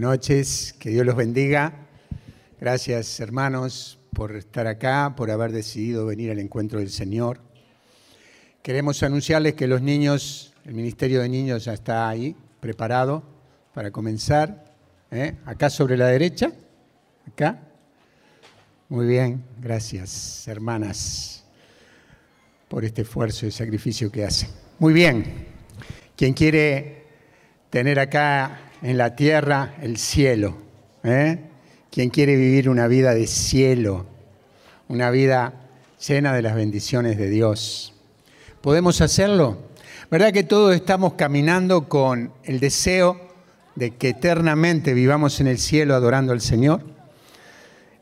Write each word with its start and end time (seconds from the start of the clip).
Noches, 0.00 0.74
que 0.78 0.88
Dios 0.88 1.04
los 1.04 1.14
bendiga. 1.14 1.74
Gracias 2.58 3.20
hermanos 3.20 3.98
por 4.14 4.34
estar 4.34 4.66
acá, 4.66 5.12
por 5.14 5.30
haber 5.30 5.52
decidido 5.52 6.06
venir 6.06 6.30
al 6.30 6.38
encuentro 6.38 6.78
del 6.78 6.88
Señor. 6.88 7.38
Queremos 8.62 9.02
anunciarles 9.02 9.54
que 9.56 9.66
los 9.66 9.82
niños, 9.82 10.54
el 10.64 10.72
Ministerio 10.72 11.20
de 11.20 11.28
Niños 11.28 11.66
ya 11.66 11.74
está 11.74 12.08
ahí, 12.08 12.34
preparado 12.60 13.22
para 13.74 13.90
comenzar. 13.90 14.72
¿eh? 15.10 15.34
Acá 15.44 15.68
sobre 15.68 15.98
la 15.98 16.06
derecha, 16.06 16.50
acá. 17.28 17.60
Muy 18.88 19.06
bien, 19.06 19.44
gracias 19.60 20.48
hermanas 20.48 21.44
por 22.68 22.86
este 22.86 23.02
esfuerzo 23.02 23.44
y 23.44 23.50
sacrificio 23.50 24.10
que 24.10 24.24
hacen. 24.24 24.48
Muy 24.78 24.94
bien, 24.94 25.46
quien 26.16 26.32
quiere 26.32 27.04
tener 27.68 28.00
acá 28.00 28.69
en 28.82 28.98
la 28.98 29.14
tierra 29.16 29.74
el 29.82 29.96
cielo, 29.96 30.56
¿eh? 31.04 31.38
quiere 31.90 32.36
vivir 32.36 32.68
una 32.68 32.86
vida 32.86 33.14
de 33.14 33.26
cielo, 33.26 34.06
una 34.88 35.10
vida 35.10 35.52
llena 36.06 36.32
de 36.32 36.42
las 36.42 36.54
bendiciones 36.54 37.18
de 37.18 37.28
Dios. 37.28 37.92
¿Podemos 38.60 39.00
hacerlo? 39.00 39.58
¿Verdad 40.10 40.32
que 40.32 40.44
todos 40.44 40.74
estamos 40.74 41.14
caminando 41.14 41.88
con 41.88 42.32
el 42.44 42.58
deseo 42.58 43.20
de 43.74 43.96
que 43.96 44.10
eternamente 44.10 44.94
vivamos 44.94 45.40
en 45.40 45.46
el 45.46 45.58
cielo 45.58 45.94
adorando 45.94 46.32
al 46.32 46.40
Señor? 46.40 46.82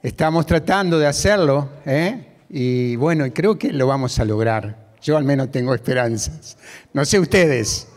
Estamos 0.03 0.47
tratando 0.47 0.99
de 0.99 1.07
hacerlo, 1.07 1.69
¿eh? 1.85 2.25
y 2.49 2.97
bueno, 2.97 3.27
creo 3.35 3.59
que 3.59 3.73
lo 3.73 3.87
vamos 3.87 4.19
a 4.21 4.25
lograr. 4.25 4.89
Yo 5.03 5.17
al 5.17 5.25
menos 5.25 5.51
tengo 5.51 5.75
esperanzas. 5.75 6.57
No 6.93 7.05
sé 7.05 7.19
ustedes. 7.19 7.89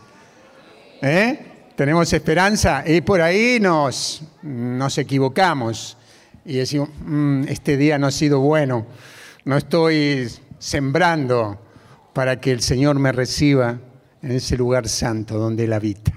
¿Eh? 1.00 1.51
Tenemos 1.76 2.12
esperanza 2.12 2.84
y 2.86 3.00
por 3.00 3.22
ahí 3.22 3.58
nos, 3.58 4.22
nos 4.42 4.98
equivocamos 4.98 5.96
y 6.44 6.56
decimos, 6.56 6.90
mm, 7.00 7.44
este 7.48 7.78
día 7.78 7.98
no 7.98 8.08
ha 8.08 8.10
sido 8.10 8.40
bueno, 8.40 8.86
no 9.46 9.56
estoy 9.56 10.30
sembrando 10.58 11.58
para 12.12 12.40
que 12.40 12.52
el 12.52 12.60
Señor 12.60 12.98
me 12.98 13.10
reciba 13.10 13.78
en 14.20 14.32
ese 14.32 14.58
lugar 14.58 14.86
santo 14.86 15.38
donde 15.38 15.64
Él 15.64 15.72
habita. 15.72 16.12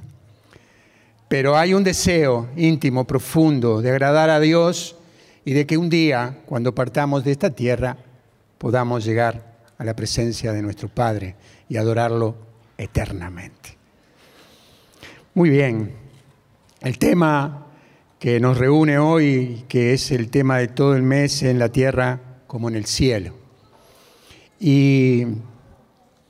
Pero 1.30 1.58
hay 1.58 1.74
un 1.74 1.86
deseo 1.86 2.50
íntimo, 2.58 3.06
profundo, 3.06 3.82
de 3.82 3.92
agradar 3.92 4.30
a 4.30 4.42
Dios 4.42 4.98
y 5.46 5.54
de 5.54 5.66
que 5.66 5.78
un 5.78 5.90
día, 5.90 6.40
cuando 6.46 6.76
partamos 6.76 7.24
de 7.24 7.32
esta 7.32 7.50
tierra, 7.50 7.96
podamos 8.58 9.06
llegar 9.06 9.56
a 9.78 9.86
la 9.86 9.96
presencia 9.96 10.52
de 10.52 10.62
nuestro 10.62 10.90
Padre 10.90 11.36
y 11.70 11.78
adorarlo 11.78 12.36
eternamente. 12.78 13.75
Muy 15.36 15.50
bien. 15.50 15.92
El 16.80 16.98
tema 16.98 17.68
que 18.20 18.40
nos 18.40 18.58
reúne 18.58 18.98
hoy, 19.00 19.66
que 19.68 19.92
es 19.92 20.12
el 20.12 20.30
tema 20.30 20.60
de 20.60 20.70
todo 20.70 20.96
el 20.96 21.02
mes 21.02 21.44
en 21.44 21.60
la 21.60 21.68
tierra 21.68 22.22
como 22.48 22.70
en 22.70 22.76
el 22.76 22.86
cielo. 22.86 23.34
Y 24.62 25.26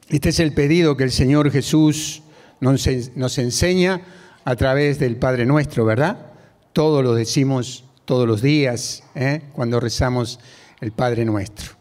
este 0.09 0.29
es 0.29 0.39
el 0.39 0.55
pedido 0.55 0.97
que 0.97 1.03
el 1.03 1.11
Señor 1.11 1.51
Jesús 1.51 2.23
nos, 2.59 3.37
enseña 3.37 4.01
a 4.43 4.55
través 4.55 4.97
del 4.97 5.17
Padre 5.17 5.45
Nuestro, 5.45 5.85
¿verdad? 5.85 6.31
Todo 6.73 7.03
lo 7.03 7.13
decimos 7.13 7.85
todos 8.05 8.27
los 8.27 8.41
días 8.41 9.03
¿eh? 9.13 9.43
cuando 9.53 9.79
rezamos 9.79 10.39
el 10.81 10.93
Padre 10.93 11.25
Nuestro. 11.25 11.75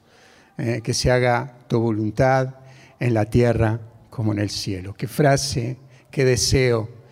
¿eh? 0.58 0.82
que 0.84 0.92
se 0.92 1.10
haga 1.10 1.56
tu 1.68 1.80
voluntad 1.80 2.56
en 3.00 3.14
la 3.14 3.24
tierra 3.24 3.80
como 4.10 4.32
en 4.32 4.40
el 4.40 4.50
cielo. 4.50 4.92
Qué 4.92 5.08
frase, 5.08 5.78
qué 6.10 6.26
deseo 6.26 7.02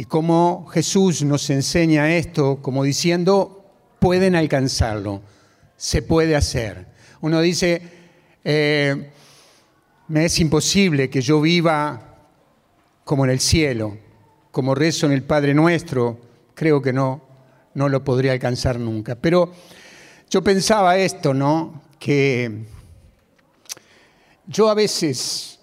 y 0.00 0.06
cómo 0.06 0.66
Jesús 0.72 1.22
nos 1.24 1.50
enseña 1.50 2.16
esto 2.16 2.62
como 2.62 2.84
diciendo, 2.84 3.66
pueden 3.98 4.34
alcanzarlo, 4.34 5.20
se 5.76 6.00
puede 6.00 6.34
hacer. 6.34 6.86
Uno 7.20 7.42
dice, 7.42 7.82
eh, 8.42 9.10
me 10.08 10.24
es 10.24 10.40
imposible 10.40 11.10
que 11.10 11.20
yo 11.20 11.42
viva 11.42 12.16
como 13.04 13.26
en 13.26 13.30
el 13.32 13.40
cielo, 13.40 13.98
como 14.50 14.74
rezo 14.74 15.04
en 15.04 15.12
el 15.12 15.22
Padre 15.22 15.52
Nuestro, 15.52 16.18
creo 16.54 16.80
que 16.80 16.94
no, 16.94 17.20
no 17.74 17.90
lo 17.90 18.02
podría 18.02 18.32
alcanzar 18.32 18.80
nunca. 18.80 19.16
Pero 19.16 19.52
yo 20.30 20.42
pensaba 20.42 20.96
esto, 20.96 21.34
¿no? 21.34 21.82
Que 21.98 22.64
yo 24.46 24.70
a 24.70 24.74
veces, 24.74 25.60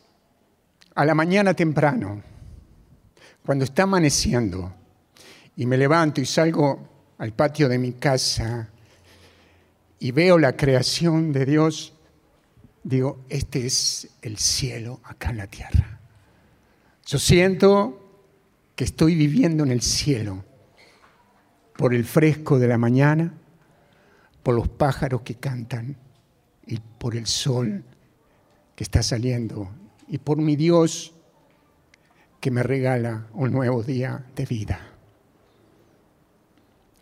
a 0.93 1.05
la 1.05 1.15
mañana 1.15 1.55
temprano, 1.55 2.21
cuando 3.47 3.63
está 3.63 3.83
amaneciendo 3.83 4.73
y 5.55 5.65
me 5.67 5.77
levanto 5.77 6.19
y 6.19 6.25
salgo 6.25 7.13
al 7.17 7.31
patio 7.31 7.69
de 7.69 7.77
mi 7.77 7.93
casa 7.93 8.67
y 9.99 10.11
veo 10.11 10.37
la 10.37 10.57
creación 10.57 11.31
de 11.31 11.45
Dios, 11.45 11.93
digo, 12.83 13.23
este 13.29 13.65
es 13.65 14.09
el 14.21 14.37
cielo 14.37 14.99
acá 15.05 15.29
en 15.29 15.37
la 15.37 15.47
tierra. 15.47 16.01
Yo 17.05 17.17
siento 17.19 18.27
que 18.75 18.83
estoy 18.83 19.15
viviendo 19.15 19.63
en 19.63 19.71
el 19.71 19.81
cielo 19.81 20.43
por 21.77 21.95
el 21.95 22.03
fresco 22.03 22.59
de 22.59 22.67
la 22.67 22.77
mañana, 22.77 23.33
por 24.43 24.55
los 24.55 24.67
pájaros 24.67 25.21
que 25.21 25.35
cantan 25.35 25.95
y 26.65 26.81
por 26.97 27.15
el 27.15 27.27
sol 27.27 27.85
que 28.75 28.83
está 28.83 29.01
saliendo 29.01 29.69
y 30.09 30.17
por 30.17 30.35
mi 30.35 30.57
Dios 30.57 31.13
que 32.47 32.51
me 32.51 32.63
regala 32.63 33.27
un 33.33 33.51
nuevo 33.51 33.83
día 33.83 34.23
de 34.33 34.45
vida. 34.45 34.79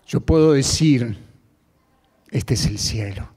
Yo 0.07 0.21
puedo 0.21 0.53
decir, 0.53 1.19
este 2.31 2.55
es 2.55 2.65
el 2.65 2.79
cielo. 2.79 3.29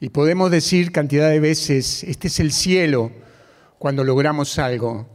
Y 0.00 0.08
podemos 0.08 0.50
decir 0.50 0.90
cantidad 0.90 1.30
de 1.30 1.38
veces, 1.38 2.02
este 2.02 2.26
es 2.26 2.40
el 2.40 2.50
cielo 2.50 3.12
cuando 3.78 4.02
logramos 4.02 4.58
algo, 4.58 5.06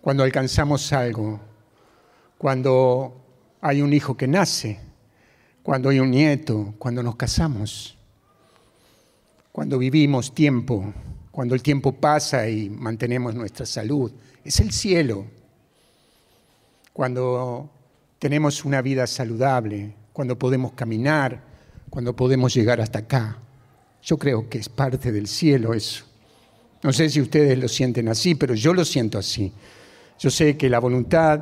cuando 0.00 0.22
alcanzamos 0.22 0.92
algo, 0.92 1.40
cuando 2.38 3.20
hay 3.60 3.82
un 3.82 3.92
hijo 3.92 4.16
que 4.16 4.28
nace, 4.28 4.78
cuando 5.64 5.88
hay 5.88 5.98
un 5.98 6.12
nieto, 6.12 6.72
cuando 6.78 7.02
nos 7.02 7.16
casamos, 7.16 7.98
cuando 9.50 9.76
vivimos 9.76 10.32
tiempo, 10.32 10.94
cuando 11.32 11.56
el 11.56 11.64
tiempo 11.64 11.90
pasa 11.90 12.48
y 12.48 12.70
mantenemos 12.70 13.34
nuestra 13.34 13.66
salud, 13.66 14.12
es 14.44 14.60
el 14.60 14.72
cielo. 14.72 15.26
Cuando 16.92 17.70
tenemos 18.18 18.64
una 18.64 18.82
vida 18.82 19.06
saludable, 19.06 19.94
cuando 20.12 20.38
podemos 20.38 20.72
caminar, 20.72 21.42
cuando 21.88 22.14
podemos 22.14 22.54
llegar 22.54 22.80
hasta 22.80 23.00
acá. 23.00 23.38
Yo 24.02 24.16
creo 24.18 24.48
que 24.48 24.58
es 24.58 24.68
parte 24.68 25.12
del 25.12 25.26
cielo 25.26 25.74
eso. 25.74 26.04
No 26.82 26.92
sé 26.92 27.10
si 27.10 27.20
ustedes 27.20 27.58
lo 27.58 27.68
sienten 27.68 28.08
así, 28.08 28.34
pero 28.34 28.54
yo 28.54 28.72
lo 28.72 28.84
siento 28.84 29.18
así. 29.18 29.52
Yo 30.18 30.30
sé 30.30 30.56
que 30.56 30.70
la 30.70 30.78
voluntad 30.78 31.40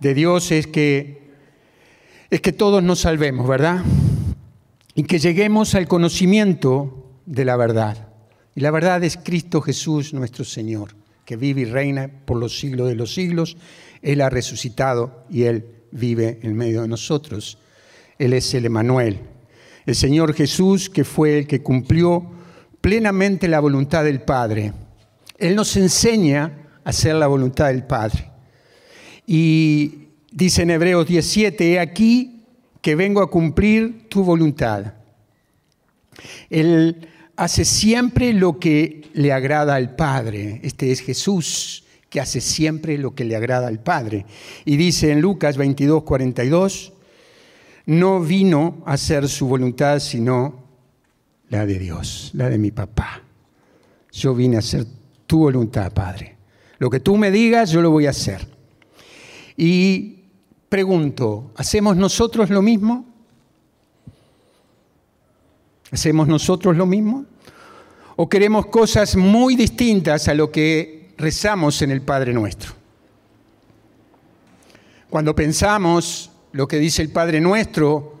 de 0.00 0.14
Dios 0.14 0.50
es 0.50 0.66
que 0.66 1.26
es 2.28 2.40
que 2.40 2.52
todos 2.52 2.82
nos 2.82 3.00
salvemos, 3.00 3.46
¿verdad? 3.46 3.84
Y 4.94 5.04
que 5.04 5.20
lleguemos 5.20 5.76
al 5.76 5.86
conocimiento 5.86 7.12
de 7.24 7.44
la 7.44 7.56
verdad. 7.56 8.08
Y 8.56 8.60
la 8.60 8.72
verdad 8.72 9.04
es 9.04 9.16
Cristo 9.16 9.60
Jesús 9.60 10.12
nuestro 10.12 10.44
Señor 10.44 11.05
que 11.26 11.36
vive 11.36 11.62
y 11.62 11.64
reina 11.66 12.10
por 12.24 12.38
los 12.38 12.58
siglos 12.58 12.88
de 12.88 12.94
los 12.94 13.12
siglos. 13.12 13.58
Él 14.00 14.22
ha 14.22 14.30
resucitado 14.30 15.26
y 15.28 15.42
Él 15.42 15.66
vive 15.90 16.38
en 16.42 16.56
medio 16.56 16.82
de 16.82 16.88
nosotros. 16.88 17.58
Él 18.18 18.32
es 18.32 18.54
el 18.54 18.64
Emanuel, 18.64 19.18
el 19.84 19.94
Señor 19.94 20.32
Jesús 20.32 20.88
que 20.88 21.04
fue 21.04 21.38
el 21.38 21.46
que 21.46 21.62
cumplió 21.62 22.30
plenamente 22.80 23.48
la 23.48 23.60
voluntad 23.60 24.04
del 24.04 24.22
Padre. 24.22 24.72
Él 25.36 25.56
nos 25.56 25.76
enseña 25.76 26.68
a 26.84 26.90
hacer 26.90 27.16
la 27.16 27.26
voluntad 27.26 27.66
del 27.66 27.84
Padre. 27.84 28.30
Y 29.26 30.08
dice 30.30 30.62
en 30.62 30.70
Hebreos 30.70 31.08
17, 31.08 31.72
he 31.72 31.80
aquí 31.80 32.44
que 32.80 32.94
vengo 32.94 33.20
a 33.20 33.30
cumplir 33.30 34.08
tu 34.08 34.22
voluntad. 34.22 34.94
Él 36.48 37.08
hace 37.36 37.64
siempre 37.64 38.32
lo 38.32 38.58
que 38.58 39.02
le 39.12 39.32
agrada 39.32 39.74
al 39.74 39.94
Padre. 39.94 40.60
Este 40.62 40.90
es 40.90 41.00
Jesús 41.00 41.84
que 42.08 42.20
hace 42.20 42.40
siempre 42.40 42.98
lo 42.98 43.14
que 43.14 43.24
le 43.24 43.36
agrada 43.36 43.68
al 43.68 43.80
Padre. 43.80 44.26
Y 44.64 44.76
dice 44.76 45.12
en 45.12 45.20
Lucas 45.20 45.56
22, 45.56 46.02
42, 46.02 46.92
no 47.86 48.20
vino 48.20 48.82
a 48.86 48.94
hacer 48.94 49.28
su 49.28 49.46
voluntad 49.46 50.00
sino 50.00 50.64
la 51.48 51.66
de 51.66 51.78
Dios, 51.78 52.30
la 52.34 52.48
de 52.48 52.58
mi 52.58 52.70
papá. 52.70 53.22
Yo 54.12 54.34
vine 54.34 54.56
a 54.56 54.60
hacer 54.60 54.86
tu 55.26 55.40
voluntad, 55.40 55.92
Padre. 55.92 56.36
Lo 56.78 56.90
que 56.90 57.00
tú 57.00 57.16
me 57.16 57.30
digas, 57.30 57.70
yo 57.70 57.82
lo 57.82 57.90
voy 57.90 58.06
a 58.06 58.10
hacer. 58.10 58.46
Y 59.56 60.24
pregunto, 60.68 61.52
¿hacemos 61.56 61.96
nosotros 61.96 62.50
lo 62.50 62.62
mismo? 62.62 63.15
¿Hacemos 65.90 66.26
nosotros 66.26 66.76
lo 66.76 66.86
mismo? 66.86 67.24
¿O 68.16 68.28
queremos 68.28 68.66
cosas 68.66 69.14
muy 69.14 69.56
distintas 69.56 70.26
a 70.28 70.34
lo 70.34 70.50
que 70.50 71.10
rezamos 71.16 71.80
en 71.82 71.90
el 71.90 72.02
Padre 72.02 72.32
nuestro? 72.32 72.72
Cuando 75.10 75.34
pensamos 75.34 76.30
lo 76.52 76.66
que 76.66 76.78
dice 76.78 77.02
el 77.02 77.10
Padre 77.10 77.40
nuestro, 77.40 78.18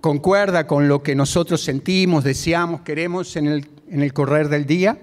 concuerda 0.00 0.66
con 0.66 0.86
lo 0.86 1.02
que 1.02 1.16
nosotros 1.16 1.62
sentimos, 1.62 2.22
deseamos, 2.22 2.82
queremos 2.82 3.34
en 3.36 3.48
el, 3.48 3.68
en 3.90 4.02
el 4.02 4.12
correr 4.12 4.48
del 4.48 4.66
día. 4.66 4.98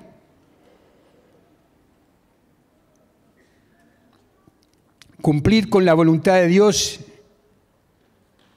Cumplir 5.21 5.69
con 5.69 5.83
la 5.83 5.93
voluntad 5.93 6.35
de 6.35 6.47
Dios 6.47 7.01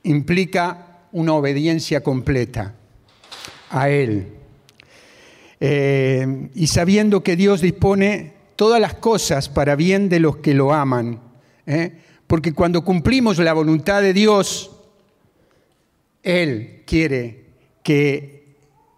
implica 0.04 1.00
una 1.10 1.32
obediencia 1.32 2.02
completa 2.02 2.77
a 3.70 3.88
Él. 3.90 4.28
Eh, 5.60 6.50
y 6.54 6.66
sabiendo 6.68 7.22
que 7.22 7.36
Dios 7.36 7.60
dispone 7.60 8.32
todas 8.56 8.80
las 8.80 8.94
cosas 8.94 9.48
para 9.48 9.76
bien 9.76 10.08
de 10.08 10.20
los 10.20 10.38
que 10.38 10.54
lo 10.54 10.72
aman. 10.72 11.20
¿eh? 11.66 11.92
Porque 12.26 12.52
cuando 12.52 12.84
cumplimos 12.84 13.38
la 13.38 13.52
voluntad 13.52 14.02
de 14.02 14.12
Dios, 14.12 14.70
Él 16.22 16.82
quiere 16.86 17.46
que 17.82 18.56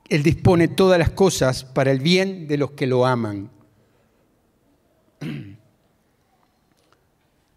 Él 0.09 0.23
dispone 0.23 0.69
todas 0.69 0.99
las 0.99 1.11
cosas 1.11 1.65
para 1.65 1.91
el 1.91 2.01
bien 2.01 2.47
de 2.49 2.59
los 2.59 2.73
que 2.73 2.87
lo 2.87 3.07
aman. 3.07 3.51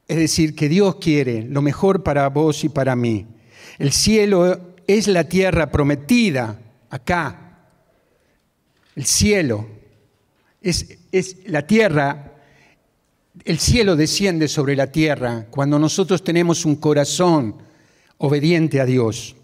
Es 0.05 0.17
decir, 0.17 0.53
que 0.53 0.67
Dios 0.67 0.97
quiere 0.97 1.43
lo 1.43 1.61
mejor 1.61 2.03
para 2.03 2.27
vos 2.27 2.65
y 2.65 2.69
para 2.69 2.93
mí. 2.95 3.25
El 3.79 3.93
cielo 3.93 4.59
es 4.85 5.07
la 5.07 5.23
tierra 5.23 5.71
prometida 5.71 6.59
acá. 6.93 7.57
El 8.95 9.05
cielo 9.05 9.67
es, 10.61 10.97
es 11.11 11.37
la 11.47 11.65
tierra 11.65 12.33
el 13.45 13.59
cielo 13.59 13.95
desciende 13.95 14.47
sobre 14.47 14.75
la 14.75 14.91
tierra 14.91 15.47
cuando 15.49 15.79
nosotros 15.79 16.23
tenemos 16.23 16.65
un 16.65 16.75
corazón 16.75 17.55
obediente 18.19 18.79
a 18.79 18.85
Dios. 18.85 19.35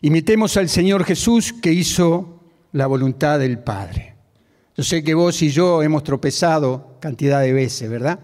Imitemos 0.00 0.56
al 0.56 0.68
Señor 0.68 1.04
Jesús 1.04 1.52
que 1.52 1.72
hizo 1.72 2.40
la 2.72 2.88
voluntad 2.88 3.38
del 3.38 3.60
Padre. 3.60 4.14
Yo 4.76 4.82
sé 4.82 5.04
que 5.04 5.14
vos 5.14 5.40
y 5.42 5.50
yo 5.50 5.82
hemos 5.82 6.02
tropezado 6.02 6.96
cantidad 6.98 7.40
de 7.40 7.52
veces, 7.52 7.88
¿verdad? 7.88 8.18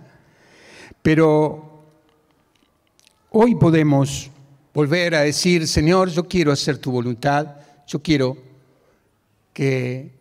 Pero 1.03 1.85
hoy 3.31 3.55
podemos 3.55 4.31
volver 4.75 5.15
a 5.15 5.21
decir, 5.21 5.69
Señor, 5.69 6.11
yo 6.11 6.27
quiero 6.27 6.51
hacer 6.51 6.79
tu 6.79 6.91
voluntad, 6.91 7.57
yo 7.89 8.01
quiero 8.01 8.37
que 9.53 10.13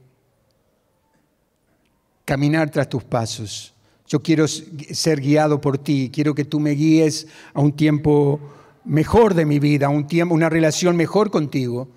caminar 2.25 2.71
tras 2.71 2.89
tus 2.89 3.03
pasos. 3.03 3.73
Yo 4.07 4.21
quiero 4.21 4.47
ser 4.47 5.19
guiado 5.19 5.59
por 5.59 5.77
ti, 5.77 6.09
quiero 6.11 6.33
que 6.33 6.45
tú 6.45 6.61
me 6.61 6.71
guíes 6.71 7.27
a 7.53 7.59
un 7.59 7.73
tiempo 7.73 8.39
mejor 8.85 9.33
de 9.33 9.45
mi 9.45 9.59
vida, 9.59 9.87
a 9.87 9.89
un 9.89 10.07
tiempo, 10.07 10.33
una 10.33 10.49
relación 10.49 10.95
mejor 10.95 11.29
contigo, 11.29 11.89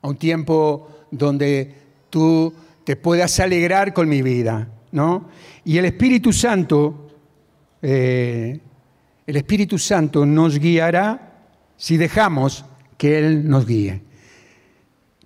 a 0.00 0.08
un 0.08 0.16
tiempo 0.16 0.88
donde 1.10 1.74
tú 2.08 2.54
te 2.84 2.96
puedas 2.96 3.38
alegrar 3.40 3.92
con 3.92 4.08
mi 4.08 4.22
vida, 4.22 4.72
¿no? 4.90 5.28
Y 5.64 5.76
el 5.76 5.84
Espíritu 5.84 6.32
Santo, 6.32 7.10
eh, 7.82 8.58
el 9.26 9.36
Espíritu 9.36 9.78
Santo 9.78 10.24
nos 10.24 10.58
guiará 10.58 11.44
si 11.76 11.98
dejamos 11.98 12.64
que 12.96 13.18
Él 13.18 13.46
nos 13.46 13.66
guíe. 13.66 14.09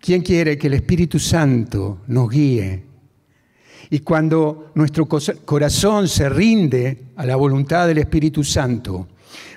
¿Quién 0.04 0.20
quiere 0.20 0.58
que 0.58 0.66
el 0.66 0.74
Espíritu 0.74 1.18
Santo 1.18 2.02
nos 2.08 2.28
guíe 2.28 2.84
y 3.88 4.00
cuando 4.00 4.70
nuestro 4.74 5.08
corazón 5.08 6.08
se 6.08 6.28
rinde 6.28 7.04
a 7.16 7.24
la 7.24 7.36
voluntad 7.36 7.86
del 7.86 7.96
Espíritu 7.96 8.44
Santo, 8.44 9.08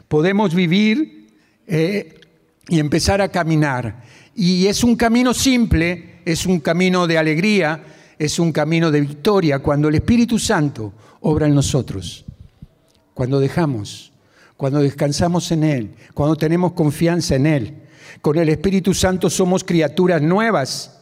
podemos 0.07 0.55
vivir 0.55 1.27
eh, 1.67 2.21
y 2.69 2.79
empezar 2.79 3.21
a 3.21 3.27
caminar. 3.27 4.03
Y 4.35 4.67
es 4.67 4.85
un 4.85 4.95
camino 4.95 5.33
simple, 5.33 6.21
es 6.23 6.45
un 6.45 6.61
camino 6.61 7.07
de 7.07 7.17
alegría, 7.17 7.83
es 8.17 8.39
un 8.39 8.53
camino 8.53 8.89
de 8.89 9.01
victoria 9.01 9.59
cuando 9.59 9.89
el 9.89 9.95
Espíritu 9.95 10.39
Santo 10.39 10.93
obra 11.19 11.47
en 11.47 11.55
nosotros, 11.55 12.23
cuando 13.13 13.41
dejamos, 13.41 14.13
cuando 14.55 14.79
descansamos 14.79 15.51
en 15.51 15.65
Él, 15.65 15.91
cuando 16.13 16.37
tenemos 16.37 16.71
confianza 16.71 17.35
en 17.35 17.47
Él. 17.47 17.86
Con 18.21 18.37
el 18.37 18.49
Espíritu 18.49 18.93
Santo 18.93 19.29
somos 19.29 19.63
criaturas 19.63 20.21
nuevas 20.21 20.99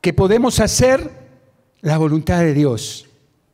que 0.00 0.12
podemos 0.12 0.60
hacer 0.60 1.10
la 1.80 1.98
voluntad 1.98 2.40
de 2.40 2.54
Dios. 2.54 3.06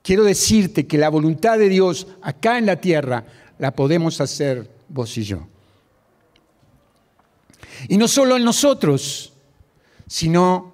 Quiero 0.02 0.25
decirte 0.25 0.87
que 0.87 0.99
la 0.99 1.08
voluntad 1.08 1.58
de 1.58 1.69
Dios 1.69 2.06
acá 2.22 2.58
en 2.58 2.67
la 2.67 2.76
tierra 2.76 3.25
la 3.58 3.72
podemos 3.72 4.20
hacer 4.20 4.70
vos 4.88 5.17
y 5.19 5.25
yo. 5.25 5.46
Y 7.88 7.96
no 7.96 8.08
solo 8.08 8.37
en 8.37 8.44
nosotros, 8.44 9.32
sino 10.06 10.72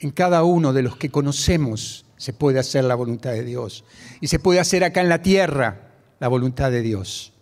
en 0.00 0.10
cada 0.10 0.42
uno 0.42 0.72
de 0.72 0.82
los 0.82 0.96
que 0.96 1.10
conocemos 1.10 2.04
se 2.16 2.32
puede 2.32 2.58
hacer 2.58 2.84
la 2.84 2.94
voluntad 2.94 3.32
de 3.32 3.44
Dios. 3.44 3.84
Y 4.20 4.28
se 4.28 4.38
puede 4.38 4.60
hacer 4.60 4.84
acá 4.84 5.00
en 5.00 5.08
la 5.08 5.22
tierra 5.22 5.92
la 6.18 6.28
voluntad 6.28 6.70
de 6.70 6.82
Dios. 6.82 7.32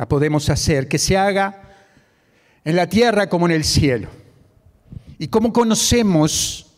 La 0.00 0.08
podemos 0.08 0.48
hacer, 0.48 0.88
que 0.88 0.96
se 0.96 1.18
haga 1.18 1.60
en 2.64 2.74
la 2.74 2.88
tierra 2.88 3.28
como 3.28 3.44
en 3.44 3.52
el 3.52 3.64
cielo. 3.64 4.08
¿Y 5.18 5.28
cómo 5.28 5.52
conocemos 5.52 6.72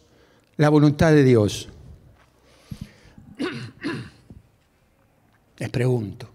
la 0.57 0.69
voluntad 0.69 1.13
de 1.13 1.23
Dios? 1.23 1.69
Les 5.59 5.71
pregunto, 5.71 6.29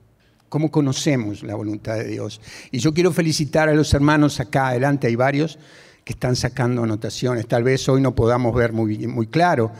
¿cómo 0.47 0.71
conocemos 0.71 1.43
la 1.43 1.55
voluntad 1.55 1.95
de 1.95 2.05
Dios? 2.05 2.39
Y 2.71 2.79
yo 2.79 2.93
quiero 2.93 3.11
felicitar 3.11 3.67
a 3.67 3.73
los 3.73 3.93
hermanos 3.93 4.39
acá 4.39 4.69
adelante, 4.69 5.07
hay 5.07 5.17
varios 5.17 5.59
que 6.05 6.13
están 6.13 6.37
sacando 6.37 6.83
anotaciones. 6.83 7.49
Tal 7.49 7.63
vez 7.63 7.89
hoy 7.89 7.99
no 7.99 8.15
podamos 8.15 8.55
ver 8.55 8.71
muy, 8.71 9.07
muy 9.07 9.27
claro, 9.27 9.73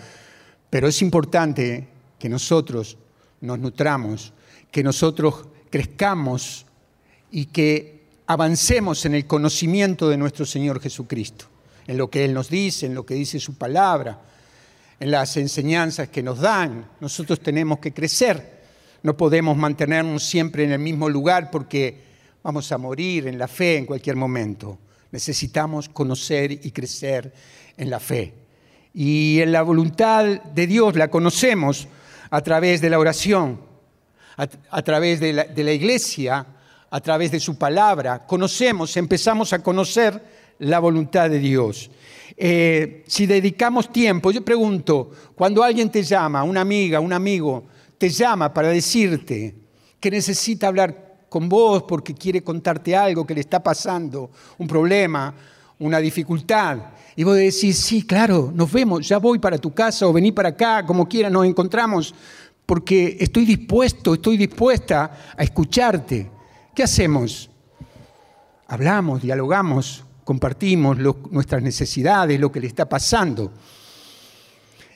pero 0.69 0.89
es 0.89 1.01
importante 1.01 1.88
que 2.19 2.27
nosotros 2.27 2.98
nos 3.39 3.60
nutramos, 3.60 4.33
que 4.71 4.83
nosotros 4.83 5.45
crezcamos 5.69 6.66
y 7.31 7.46
que 7.46 8.05
avancemos 8.27 9.05
en 9.05 9.15
el 9.15 9.25
conocimiento 9.25 10.10
de 10.10 10.17
nuestro 10.17 10.46
Señor 10.46 10.79
Jesucristo 10.79 11.46
en 11.88 11.98
lo 11.98 12.10
que 12.10 12.25
Él 12.25 12.34
nos 12.34 12.50
dice, 12.50 12.86
en 12.86 12.93
lo 12.93 13.05
que 13.05 13.15
dice 13.15 13.39
su 13.39 13.57
palabra, 13.57 14.19
en 15.00 15.12
las 15.12 15.38
enseñanzas 15.38 16.10
que 16.10 16.22
nos 16.22 16.39
dan. 16.39 16.86
Nosotros 17.00 17.39
tenemos 17.39 17.79
que 17.79 17.93
crecer. 17.93 18.57
No 19.03 19.15
podemos 19.15 19.55
mantenernos 19.55 20.24
siempre 20.24 20.65
en 20.65 20.74
el 20.74 20.79
mismo 20.79 21.07
lugar 21.10 21.50
porque 21.50 22.01
vamos 22.43 22.72
a 22.72 22.77
morir 22.77 23.27
en 23.27 23.38
la 23.38 23.48
fe 23.48 23.77
en 23.77 23.86
cualquier 23.86 24.17
momento. 24.17 24.77
Necesitamos 25.12 25.88
conocer 25.88 26.51
y 26.51 26.72
crecer 26.72 27.34
en 27.77 27.89
la 27.89 28.00
fe. 28.00 28.34
Y 28.93 29.39
en 29.39 29.51
la 29.51 29.62
voluntad 29.62 30.25
de 30.25 30.67
Dios 30.67 30.96
la 30.96 31.10
conocemos 31.10 31.88
a 32.29 32.41
través 32.41 32.81
de 32.81 32.89
la 32.89 33.00
oración, 33.00 33.62
a, 34.36 34.81
través 34.81 35.19
de 35.19 35.34
la, 35.34 35.74
iglesia, 35.74 36.46
a 36.89 37.01
través 37.01 37.32
de 37.32 37.39
su 37.39 37.58
palabra. 37.58 38.25
Conocemos, 38.25 38.96
empezamos 38.98 39.53
a 39.53 39.63
conocer 39.63 40.22
la 40.60 40.79
voluntad 40.79 41.29
de 41.29 41.39
Dios. 41.39 41.89
Eh, 42.36 43.03
si 43.08 43.25
dedicamos 43.25 43.91
tiempo, 43.91 44.32
yo 44.32 44.44
pregunto, 44.44 45.12
cuando 45.36 45.63
alguien 45.63 45.89
te 45.89 46.03
llama, 46.03 46.44
una 46.44 46.62
amiga, 46.62 47.00
un 47.00 47.13
amigo, 47.13 47.65
te 47.98 48.10
llama 48.10 48.53
para 48.53 48.70
decirte 48.70 49.56
que 50.00 50.12
necesita 50.12 50.67
hablar 50.67 51.25
con 51.29 51.50
vos 51.50 51.84
porque 51.84 52.13
quiere 52.13 52.44
contarte 52.44 52.96
algo 52.96 53.25
que 53.25 53.34
le 53.34 53.41
está 53.41 53.62
pasando, 53.62 54.29
un 54.58 54.67
problema, 54.67 55.34
una 55.79 56.00
dificultad, 56.00 56.77
y 57.15 57.24
vos 57.24 57.36
decís, 57.36 57.77
sí, 57.77 58.03
claro, 58.03 58.51
nos 58.53 58.72
vemos, 58.72 59.08
ya 59.08 59.17
voy 59.17 59.39
para 59.39 59.58
tu 59.58 59.74
casa 59.74 60.08
o 60.08 60.13
vení 60.13 60.32
para 60.32 60.50
acá, 60.50 60.86
como 60.86 61.08
quiera, 61.08 61.29
nos 61.32 61.46
encontramos, 61.46 62.13
porque 62.65 63.17
estoy 63.20 63.46
dispuesto, 63.46 64.13
estoy 64.13 64.38
dispuesta 64.38 65.34
a 65.36 65.44
escucharte. 65.44 66.37
¿Qué 66.77 66.84
hacemos? 66.84 67.50
Hablamos, 68.67 69.24
dialogamos, 69.24 70.03
compartimos 70.24 70.96
nuestras 71.31 71.63
necesidades, 71.63 72.39
lo 72.39 72.51
que 72.51 72.60
le 72.60 72.67
está 72.67 72.88
pasando. 72.88 73.51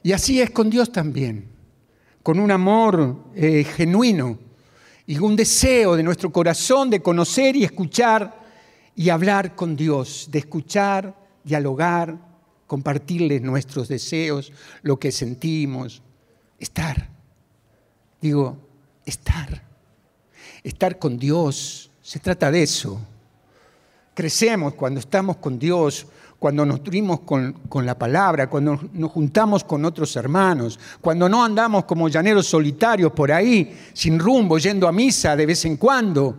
Y 0.03 0.11
así 0.11 0.39
es 0.39 0.51
con 0.51 0.69
Dios 0.69 0.91
también, 0.91 1.49
con 2.21 2.39
un 2.39 2.51
amor 2.51 3.31
eh, 3.33 3.63
genuino 3.63 4.37
y 5.07 5.17
un 5.17 5.35
deseo 5.35 5.95
de 5.95 6.03
nuestro 6.03 6.31
corazón 6.31 6.91
de 6.91 7.01
conocer 7.01 7.55
y 7.55 7.63
escuchar 7.63 8.39
y 8.95 9.09
hablar 9.09 9.55
con 9.55 9.75
Dios, 9.75 10.29
de 10.29 10.37
escuchar, 10.37 11.15
dialogar, 11.43 12.15
compartirles 12.67 13.41
nuestros 13.41 13.87
deseos, 13.87 14.53
lo 14.83 14.99
que 14.99 15.11
sentimos, 15.11 16.03
estar. 16.59 17.09
Digo, 18.21 18.55
estar. 19.03 19.70
Estar 20.63 20.99
con 20.99 21.17
Dios, 21.17 21.89
se 22.01 22.19
trata 22.19 22.51
de 22.51 22.63
eso. 22.63 22.99
Crecemos 24.13 24.73
cuando 24.75 24.99
estamos 24.99 25.37
con 25.37 25.57
Dios, 25.57 26.05
cuando 26.37 26.65
nos 26.65 26.79
nutrimos 26.79 27.21
con, 27.21 27.53
con, 27.69 27.85
la 27.85 27.97
palabra, 27.97 28.49
cuando 28.49 28.79
nos 28.93 29.11
juntamos 29.11 29.63
con 29.63 29.85
otros 29.85 30.15
hermanos, 30.15 30.79
cuando 30.99 31.29
no 31.29 31.43
andamos 31.43 31.85
como 31.85 32.09
llaneros 32.09 32.47
solitarios 32.47 33.11
por 33.11 33.31
ahí, 33.31 33.77
sin 33.93 34.19
rumbo, 34.19 34.57
yendo 34.57 34.87
a 34.87 34.91
misa 34.91 35.35
de 35.35 35.45
vez 35.45 35.65
en 35.65 35.77
cuando, 35.77 36.35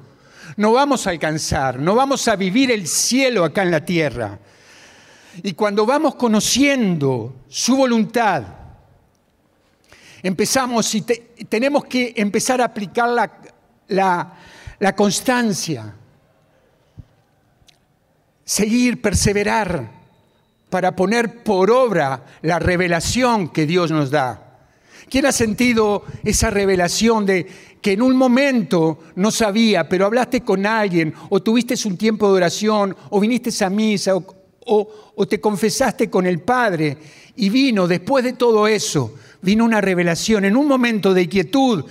no 0.56 0.72
vamos 0.72 1.06
a 1.06 1.10
alcanzar, 1.10 1.78
no 1.78 1.94
vamos 1.94 2.26
a 2.28 2.36
vivir 2.36 2.70
el 2.70 2.86
cielo 2.86 3.44
acá 3.44 3.62
en 3.62 3.70
la 3.70 3.84
tierra. 3.84 4.38
Y 5.42 5.54
cuando 5.54 5.86
vamos 5.86 6.14
conociendo 6.14 7.36
su 7.48 7.76
voluntad, 7.76 8.42
empezamos 10.22 10.94
y 10.94 11.02
tenemos 11.02 11.84
que 11.86 12.12
empezar 12.16 12.60
a 12.60 12.66
aplicar 12.66 13.08
la, 13.88 14.38
la, 14.78 14.96
constancia, 14.96 15.94
seguir, 18.44 19.00
perseverar 19.00 19.90
para 20.70 20.96
poner 20.96 21.42
por 21.42 21.70
obra 21.70 22.24
la 22.42 22.58
revelación 22.58 23.50
que 23.50 23.66
Dios 23.66 23.90
nos 23.90 24.10
da. 24.10 24.48
¿Quién 25.10 25.26
ha 25.26 25.32
sentido 25.32 26.04
esa 26.24 26.48
revelación 26.48 27.26
de 27.26 27.46
que 27.82 27.92
en 27.92 28.00
un 28.00 28.16
momento 28.16 29.00
no 29.16 29.30
sabía, 29.32 29.88
pero 29.88 30.06
hablaste 30.06 30.42
con 30.42 30.64
alguien, 30.64 31.12
o 31.28 31.42
tuviste 31.42 31.74
un 31.86 31.96
tiempo 31.96 32.28
de 32.28 32.36
oración, 32.36 32.96
o 33.10 33.18
viniste 33.18 33.64
a 33.64 33.68
misa, 33.68 34.12
o, 34.14 35.26
te 35.28 35.40
confesaste 35.40 36.08
con 36.08 36.24
el 36.24 36.40
Padre, 36.40 36.96
y 37.34 37.50
vino, 37.50 37.88
después 37.88 38.24
de 38.24 38.34
todo 38.34 38.68
eso, 38.68 39.16
vino 39.42 39.64
una 39.64 39.80
revelación 39.80 40.44
en 40.44 40.56
un 40.56 40.68
momento 40.68 41.12
de 41.12 41.28
quietud, 41.28 41.84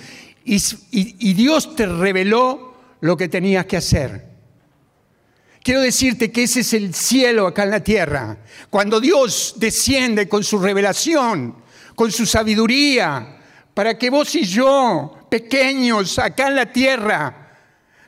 y 0.43 1.33
Dios 1.33 1.75
te 1.75 1.85
reveló 1.85 2.75
lo 3.01 3.17
que 3.17 3.27
tenías 3.27 3.65
que 3.65 3.77
hacer. 3.77 4.31
Quiero 5.63 5.81
decirte 5.81 6.31
que 6.31 6.43
ese 6.43 6.61
es 6.61 6.73
el 6.73 6.93
cielo 6.95 7.45
acá 7.45 7.63
en 7.63 7.71
la 7.71 7.83
tierra. 7.83 8.37
Cuando 8.69 8.99
Dios 8.99 9.55
desciende 9.57 10.27
con 10.27 10.43
su 10.43 10.57
revelación, 10.57 11.55
con 11.95 12.11
su 12.11 12.25
sabiduría, 12.25 13.37
para 13.73 13.97
que 13.97 14.09
vos 14.09 14.33
y 14.35 14.43
yo, 14.43 15.27
pequeños 15.29 16.17
acá 16.17 16.47
en 16.47 16.55
la 16.55 16.71
tierra, 16.71 17.40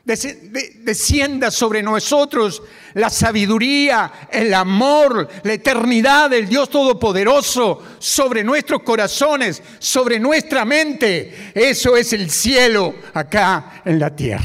descienda 0.04 1.50
sobre 1.50 1.82
nosotros 1.82 2.62
la 2.92 3.08
sabiduría, 3.08 4.28
el 4.30 4.52
amor, 4.52 5.28
la 5.42 5.52
eternidad 5.54 6.30
del 6.30 6.46
Dios 6.48 6.68
Todopoderoso 6.68 7.82
sobre 7.98 8.44
nuestros 8.44 8.82
corazones, 8.82 9.62
sobre 9.78 10.20
nuestra 10.20 10.64
mente. 10.64 11.52
Eso 11.54 11.96
es 11.96 12.12
el 12.12 12.30
cielo 12.30 12.94
acá 13.14 13.82
en 13.84 13.98
la 13.98 14.14
tierra. 14.14 14.44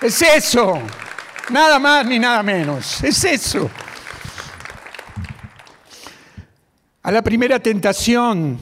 Es 0.00 0.20
eso. 0.22 0.80
Nada 1.50 1.78
más 1.78 2.06
ni 2.06 2.18
nada 2.18 2.42
menos. 2.42 3.04
Es 3.04 3.22
eso. 3.24 3.70
A 7.02 7.10
la 7.10 7.20
primera 7.20 7.58
tentación, 7.60 8.58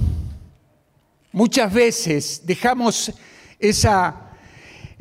muchas 1.30 1.72
veces 1.72 2.40
dejamos 2.44 3.12
esa, 3.58 4.29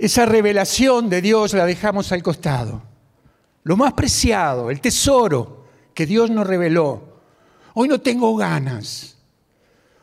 esa 0.01 0.25
revelación 0.25 1.09
de 1.09 1.21
Dios, 1.21 1.53
la 1.53 1.65
dejamos 1.65 2.11
al 2.11 2.23
costado. 2.23 2.81
Lo 3.63 3.75
más 3.75 3.93
preciado, 3.93 4.71
el 4.71 4.79
tesoro 4.79 5.65
que 5.93 6.05
Dios 6.05 6.29
nos 6.29 6.47
reveló. 6.47 7.03
Hoy 7.73 7.87
no 7.87 7.99
tengo 7.99 8.35
ganas. 8.35 9.17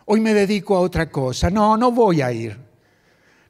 Hoy 0.05 0.21
me 0.21 0.35
dedico 0.35 0.77
a 0.77 0.81
otra 0.81 1.11
cosa. 1.11 1.51
No, 1.51 1.77
no 1.77 1.91
voy 1.91 2.21
a 2.21 2.31
ir. 2.31 2.59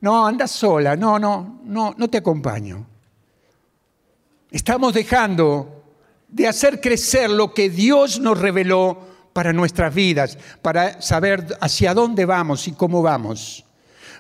No, 0.00 0.26
anda 0.26 0.47
sola, 0.47 0.95
no, 0.95 1.19
no, 1.19 1.61
no, 1.65 1.95
no 1.97 2.09
te 2.09 2.19
acompaño. 2.19 2.87
Estamos 4.50 4.95
dejando 4.95 5.83
de 6.29 6.47
hacer 6.47 6.81
crecer 6.81 7.31
lo 7.31 7.53
que 7.53 7.69
Dios 7.69 8.21
nos 8.21 8.38
reveló 8.38 8.99
para 9.33 9.53
nuestras 9.53 9.95
vidas, 9.95 10.38
para 10.62 11.03
saber 11.03 11.59
hacia 11.61 11.93
dónde 11.93 12.25
vamos 12.25 12.69
y 12.69 12.73
cómo 12.73 13.03
vamos. 13.03 13.65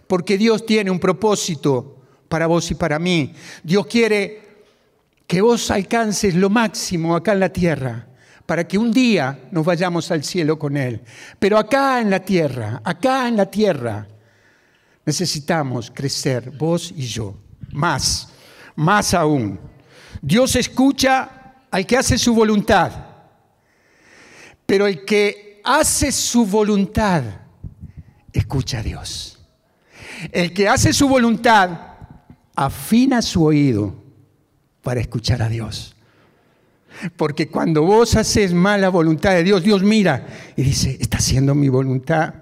Porque 0.06 0.36
Dios 0.36 0.66
tiene 0.66 0.90
un 0.90 1.00
propósito 1.00 1.95
para 2.28 2.46
vos 2.46 2.70
y 2.70 2.74
para 2.74 2.98
mí. 2.98 3.34
Dios 3.62 3.86
quiere 3.86 4.46
que 5.26 5.40
vos 5.40 5.70
alcances 5.70 6.34
lo 6.34 6.50
máximo 6.50 7.16
acá 7.16 7.32
en 7.32 7.40
la 7.40 7.48
tierra, 7.48 8.06
para 8.46 8.66
que 8.66 8.78
un 8.78 8.92
día 8.92 9.48
nos 9.50 9.64
vayamos 9.64 10.10
al 10.10 10.22
cielo 10.22 10.58
con 10.58 10.76
Él. 10.76 11.00
Pero 11.38 11.58
acá 11.58 12.00
en 12.00 12.10
la 12.10 12.20
tierra, 12.20 12.80
acá 12.84 13.26
en 13.26 13.36
la 13.36 13.46
tierra, 13.46 14.06
necesitamos 15.04 15.90
crecer, 15.92 16.50
vos 16.50 16.92
y 16.94 17.06
yo, 17.06 17.36
más, 17.72 18.28
más 18.76 19.14
aún. 19.14 19.58
Dios 20.22 20.56
escucha 20.56 21.54
al 21.70 21.86
que 21.86 21.96
hace 21.96 22.18
su 22.18 22.34
voluntad, 22.34 22.92
pero 24.64 24.86
el 24.86 25.04
que 25.04 25.60
hace 25.64 26.12
su 26.12 26.46
voluntad, 26.46 27.22
escucha 28.32 28.78
a 28.78 28.82
Dios. 28.82 29.38
El 30.32 30.52
que 30.52 30.68
hace 30.68 30.92
su 30.92 31.08
voluntad, 31.08 31.70
afina 32.56 33.22
su 33.22 33.44
oído 33.44 33.94
para 34.82 35.00
escuchar 35.00 35.42
a 35.42 35.48
Dios. 35.48 35.94
Porque 37.16 37.48
cuando 37.48 37.82
vos 37.82 38.16
haces 38.16 38.54
mala 38.54 38.88
voluntad 38.88 39.32
de 39.32 39.44
Dios, 39.44 39.62
Dios 39.62 39.82
mira 39.82 40.26
y 40.56 40.62
dice, 40.62 40.96
está 40.98 41.18
haciendo 41.18 41.54
mi 41.54 41.68
voluntad 41.68 42.34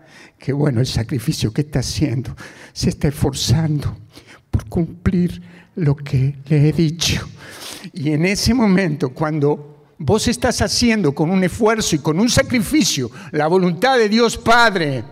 Qué 0.45 0.53
bueno 0.53 0.81
el 0.81 0.87
sacrificio 0.87 1.55
que 1.55 1.63
está 1.63 1.79
haciendo. 1.79 2.37
Se 2.75 2.91
está 2.91 3.09
esforzando 3.09 3.97
por 4.51 4.67
cumplir 4.67 5.41
lo 5.77 5.97
que 5.97 6.37
le 6.45 6.69
he 6.69 6.73
dicho. 6.75 7.27
Y 7.95 8.11
en 8.11 8.27
ese 8.27 8.53
momento, 8.53 9.09
cuando 9.09 9.87
vos 9.97 10.29
estás 10.29 10.61
haciendo 10.61 11.15
con 11.15 11.31
un 11.31 11.45
esfuerzo 11.45 11.97
y 11.97 12.01
con 12.01 12.21
un 12.21 12.29
sacrificio 12.29 13.11
la 13.31 13.47
voluntad 13.47 13.97
de 13.97 14.11
Dios 14.11 14.37
Padre, 14.37 15.03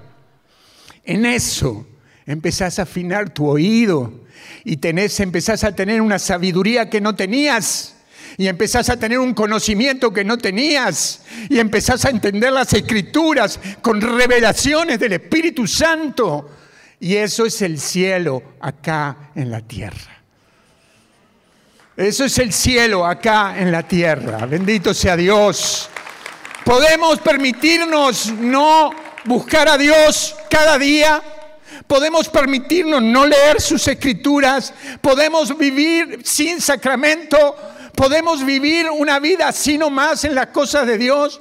en 1.03 1.25
eso 1.25 1.87
empezás 2.27 2.79
a 2.79 2.83
afinar 2.83 3.31
tu 3.31 3.49
oído 3.49 4.23
y 4.65 4.77
tenés, 4.77 5.19
empezás 5.21 5.65
a 5.65 5.75
tener 5.75 6.01
una 6.01 6.19
sabiduría 6.19 6.89
que 6.89 7.01
no 7.01 7.15
tenías 7.15 7.97
y 8.37 8.49
empezás 8.49 8.89
a 8.89 8.97
tener 8.97 9.19
un 9.19 9.35
conocimiento 9.35 10.13
que 10.13 10.25
no 10.25 10.39
tenías 10.39 11.23
y 11.49 11.59
empezás 11.59 12.05
a 12.05 12.11
entender 12.11 12.53
las 12.53 12.73
escrituras 12.73 13.59
con 13.81 14.01
revelaciones 14.01 14.99
del 14.99 15.15
Espíritu 15.15 15.67
Santo. 15.67 16.51
Y 17.01 17.17
eso 17.17 17.47
es 17.47 17.61
el 17.63 17.81
cielo 17.81 18.43
acá 18.61 19.31
en 19.35 19.51
la 19.51 19.61
tierra. 19.61 20.23
Eso 21.97 22.25
es 22.25 22.39
el 22.39 22.53
cielo 22.53 23.05
acá 23.05 23.55
en 23.59 23.71
la 23.71 23.83
tierra. 23.83 24.47
Bendito 24.47 24.95
sea 24.95 25.17
Dios. 25.17 25.91
Podemos 26.65 27.19
permitirnos 27.21 28.33
no 28.33 28.91
buscar 29.25 29.69
a 29.69 29.77
Dios 29.77 30.35
cada 30.49 30.79
día. 30.79 31.23
Podemos 31.93 32.29
permitirnos 32.29 33.03
no 33.03 33.27
leer 33.27 33.61
sus 33.61 33.87
escrituras. 33.87 34.73
Podemos 35.03 35.57
vivir 35.59 36.21
sin 36.25 36.61
sacramento 36.61 37.57
¿Podemos 37.95 38.45
vivir 38.45 38.87
una 38.91 39.21
vida 39.21 39.49
así 39.49 39.77
nomás 39.79 40.25
en 40.25 40.35
las 40.35 40.49
cosas 40.49 40.87
de 40.87 40.99
Dios? 40.99 41.41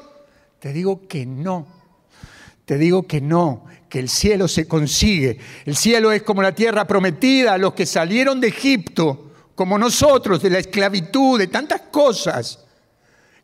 Te 0.59 0.73
digo 0.73 1.07
que 1.07 1.25
no. 1.25 1.65
Te 2.65 2.77
digo 2.77 3.07
que 3.07 3.21
no, 3.21 3.65
que 3.89 3.99
el 3.99 4.09
cielo 4.09 4.47
se 4.47 4.67
consigue. 4.67 5.39
El 5.65 5.75
cielo 5.75 6.11
es 6.11 6.23
como 6.23 6.41
la 6.41 6.53
tierra 6.53 6.85
prometida, 6.85 7.57
los 7.57 7.73
que 7.73 7.85
salieron 7.85 8.39
de 8.39 8.49
Egipto, 8.49 9.31
como 9.55 9.77
nosotros, 9.77 10.41
de 10.41 10.49
la 10.49 10.59
esclavitud, 10.59 11.39
de 11.39 11.47
tantas 11.47 11.81
cosas. 11.91 12.59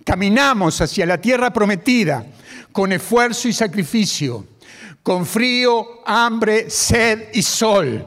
Caminamos 0.06 0.80
hacia 0.80 1.06
la 1.06 1.20
tierra 1.20 1.52
prometida 1.52 2.26
con 2.72 2.92
esfuerzo 2.92 3.48
y 3.48 3.54
sacrificio, 3.54 4.46
con 5.08 5.26
frío, 5.26 6.02
hambre, 6.06 6.70
sed 6.70 7.30
y 7.32 7.42
sol. 7.42 8.06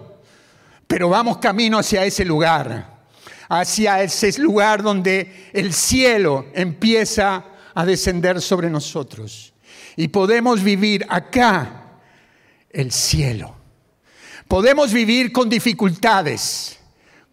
Pero 0.87 1.09
vamos 1.09 1.38
camino 1.38 1.78
hacia 1.78 2.04
ese 2.04 2.26
lugar 2.26 3.00
hacia 3.49 4.02
ese 4.02 4.38
lugar 4.38 4.83
donde 4.83 5.49
el 5.54 5.73
cielo 5.73 6.45
empieza 6.52 7.47
a 7.73 7.87
descender 7.87 8.42
sobre 8.42 8.69
nosotros. 8.69 9.54
Y 9.97 10.09
podemos 10.09 10.62
vivir 10.62 11.07
acá 11.09 12.00
el 12.69 12.92
cielo. 12.92 13.57
Podemos 14.47 14.92
vivir 14.92 15.33
con 15.33 15.49
dificultades, 15.49 16.78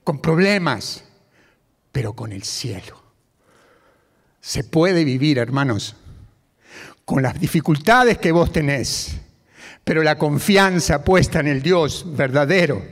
con 0.06 0.22
problemas, 0.22 1.04
pero 1.92 2.14
con 2.14 2.32
el 2.32 2.44
cielo. 2.44 3.04
Se 4.40 4.64
puede 4.64 5.04
vivir, 5.04 5.38
hermanos, 5.38 5.98
con 7.04 7.22
las 7.22 7.38
dificultades 7.38 8.18
que 8.18 8.32
vos 8.32 8.54
tenés, 8.54 9.18
pero 9.88 10.04
la 10.04 10.18
confianza 10.18 11.02
puesta 11.02 11.40
en 11.40 11.48
el 11.48 11.62
Dios 11.62 12.04
verdadero, 12.08 12.86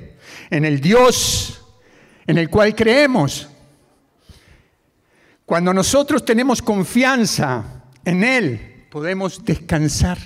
en 0.50 0.64
el 0.64 0.80
Dios 0.80 1.62
en 2.26 2.38
el 2.38 2.50
cual 2.50 2.74
creemos. 2.74 3.50
Cuando 5.46 5.74
nosotros 5.74 6.24
tenemos 6.24 6.62
confianza 6.62 7.84
en 8.06 8.24
Él, 8.24 8.86
podemos 8.90 9.44
descansar 9.44 10.18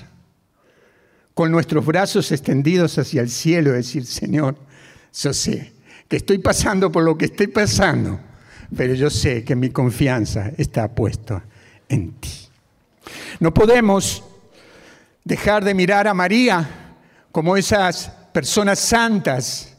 con 1.34 1.50
nuestros 1.50 1.84
brazos 1.84 2.30
extendidos 2.30 2.96
hacia 2.98 3.22
el 3.22 3.30
cielo 3.30 3.70
y 3.70 3.78
decir, 3.78 4.06
Señor, 4.06 4.56
yo 5.12 5.32
sé 5.32 5.72
que 6.06 6.18
estoy 6.18 6.38
pasando 6.38 6.92
por 6.92 7.02
lo 7.02 7.18
que 7.18 7.24
estoy 7.24 7.48
pasando, 7.48 8.20
pero 8.76 8.94
yo 8.94 9.10
sé 9.10 9.42
que 9.42 9.56
mi 9.56 9.70
confianza 9.70 10.52
está 10.56 10.86
puesta 10.94 11.42
en 11.88 12.12
ti. 12.12 12.30
No 13.40 13.52
podemos 13.52 14.22
dejar 15.24 15.64
de 15.64 15.74
mirar 15.74 16.08
a 16.08 16.14
María 16.14 16.68
como 17.32 17.56
esas 17.56 18.10
personas 18.32 18.78
santas 18.78 19.76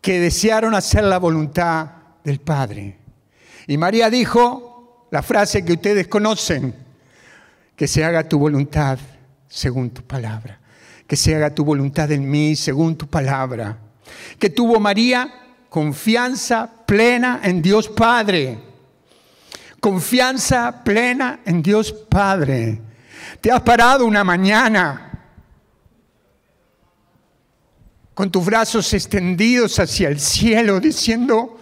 que 0.00 0.20
desearon 0.20 0.74
hacer 0.74 1.04
la 1.04 1.18
voluntad 1.18 1.88
del 2.22 2.40
Padre. 2.40 2.98
Y 3.66 3.76
María 3.78 4.10
dijo 4.10 5.06
la 5.10 5.22
frase 5.22 5.64
que 5.64 5.72
ustedes 5.74 6.08
conocen, 6.08 6.74
que 7.74 7.88
se 7.88 8.04
haga 8.04 8.28
tu 8.28 8.38
voluntad 8.38 8.98
según 9.48 9.90
tu 9.90 10.02
palabra, 10.02 10.60
que 11.06 11.16
se 11.16 11.34
haga 11.34 11.54
tu 11.54 11.64
voluntad 11.64 12.10
en 12.12 12.28
mí 12.28 12.56
según 12.56 12.96
tu 12.96 13.06
palabra. 13.06 13.78
Que 14.38 14.50
tuvo 14.50 14.78
María 14.78 15.32
confianza 15.68 16.70
plena 16.86 17.40
en 17.42 17.62
Dios 17.62 17.88
Padre. 17.88 18.58
Confianza 19.80 20.84
plena 20.84 21.40
en 21.44 21.62
Dios 21.62 21.92
Padre. 21.92 22.80
Te 23.44 23.52
has 23.52 23.60
parado 23.60 24.06
una 24.06 24.24
mañana 24.24 25.20
con 28.14 28.30
tus 28.30 28.42
brazos 28.42 28.90
extendidos 28.94 29.78
hacia 29.78 30.08
el 30.08 30.18
cielo 30.18 30.80
diciendo, 30.80 31.60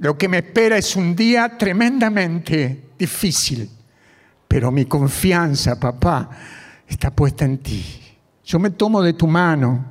lo 0.00 0.18
que 0.18 0.28
me 0.28 0.36
espera 0.36 0.76
es 0.76 0.94
un 0.94 1.16
día 1.16 1.56
tremendamente 1.56 2.90
difícil, 2.98 3.70
pero 4.46 4.70
mi 4.70 4.84
confianza, 4.84 5.80
papá, 5.80 6.28
está 6.86 7.10
puesta 7.10 7.46
en 7.46 7.62
ti. 7.62 7.82
Yo 8.44 8.58
me 8.58 8.68
tomo 8.68 9.00
de 9.00 9.14
tu 9.14 9.26
mano, 9.26 9.86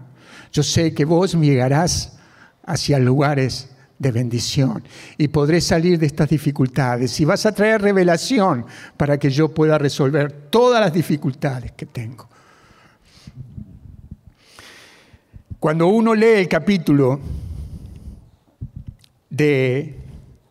yo 0.53 0.61
sé 0.61 0.93
que 0.93 1.05
vos 1.05 1.33
me 1.33 1.47
llegarás 1.47 2.19
hacia 2.67 2.99
lugares 2.99 3.74
de 3.97 4.11
bendición 4.11 4.83
y 5.17 5.29
podré 5.29 5.61
salir 5.61 5.97
de 5.97 6.05
estas 6.05 6.29
dificultades 6.29 7.19
y 7.19 7.25
vas 7.25 7.45
a 7.45 7.53
traer 7.53 7.81
revelación 7.81 8.65
para 8.97 9.17
que 9.17 9.29
yo 9.29 9.53
pueda 9.53 9.77
resolver 9.77 10.31
todas 10.49 10.81
las 10.81 10.93
dificultades 10.93 11.71
que 11.71 11.85
tengo. 11.85 12.27
Cuando 15.59 15.87
uno 15.87 16.13
lee 16.13 16.39
el 16.39 16.47
capítulo 16.47 17.19
de, 19.29 19.95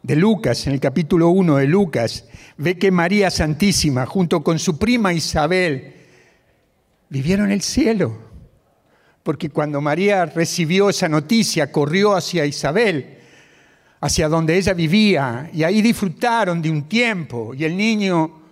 de, 0.03 0.17
Lucas, 0.17 0.67
en 0.67 0.73
el 0.73 0.81
capítulo 0.81 1.29
1 1.29 1.57
de 1.57 1.67
Lucas, 1.67 2.25
ve 2.57 2.79
que 2.79 2.91
María 2.91 3.31
Santísima, 3.31 4.07
junto 4.07 4.43
con 4.43 4.59
su 4.59 4.79
prima 4.79 5.13
Isabel, 5.13 5.95
vivieron 7.11 7.53
el 7.53 7.61
cielo. 7.61 8.19
Porque 9.23 9.51
cuando 9.51 9.81
María 9.81 10.27
recibió 10.27 10.91
esa 10.91 11.09
noticia, 11.09 11.71
corrió 11.71 12.15
hacia 12.15 12.45
Isabel, 12.45 13.19
hacia 14.05 14.29
donde 14.29 14.57
ella 14.57 14.75
vivía, 14.75 15.49
y 15.53 15.63
ahí 15.63 15.81
disfrutaron 15.81 16.61
de 16.61 16.71
un 16.71 16.89
tiempo, 16.89 17.55
y 17.55 17.65
el 17.65 17.77
niño 17.77 18.43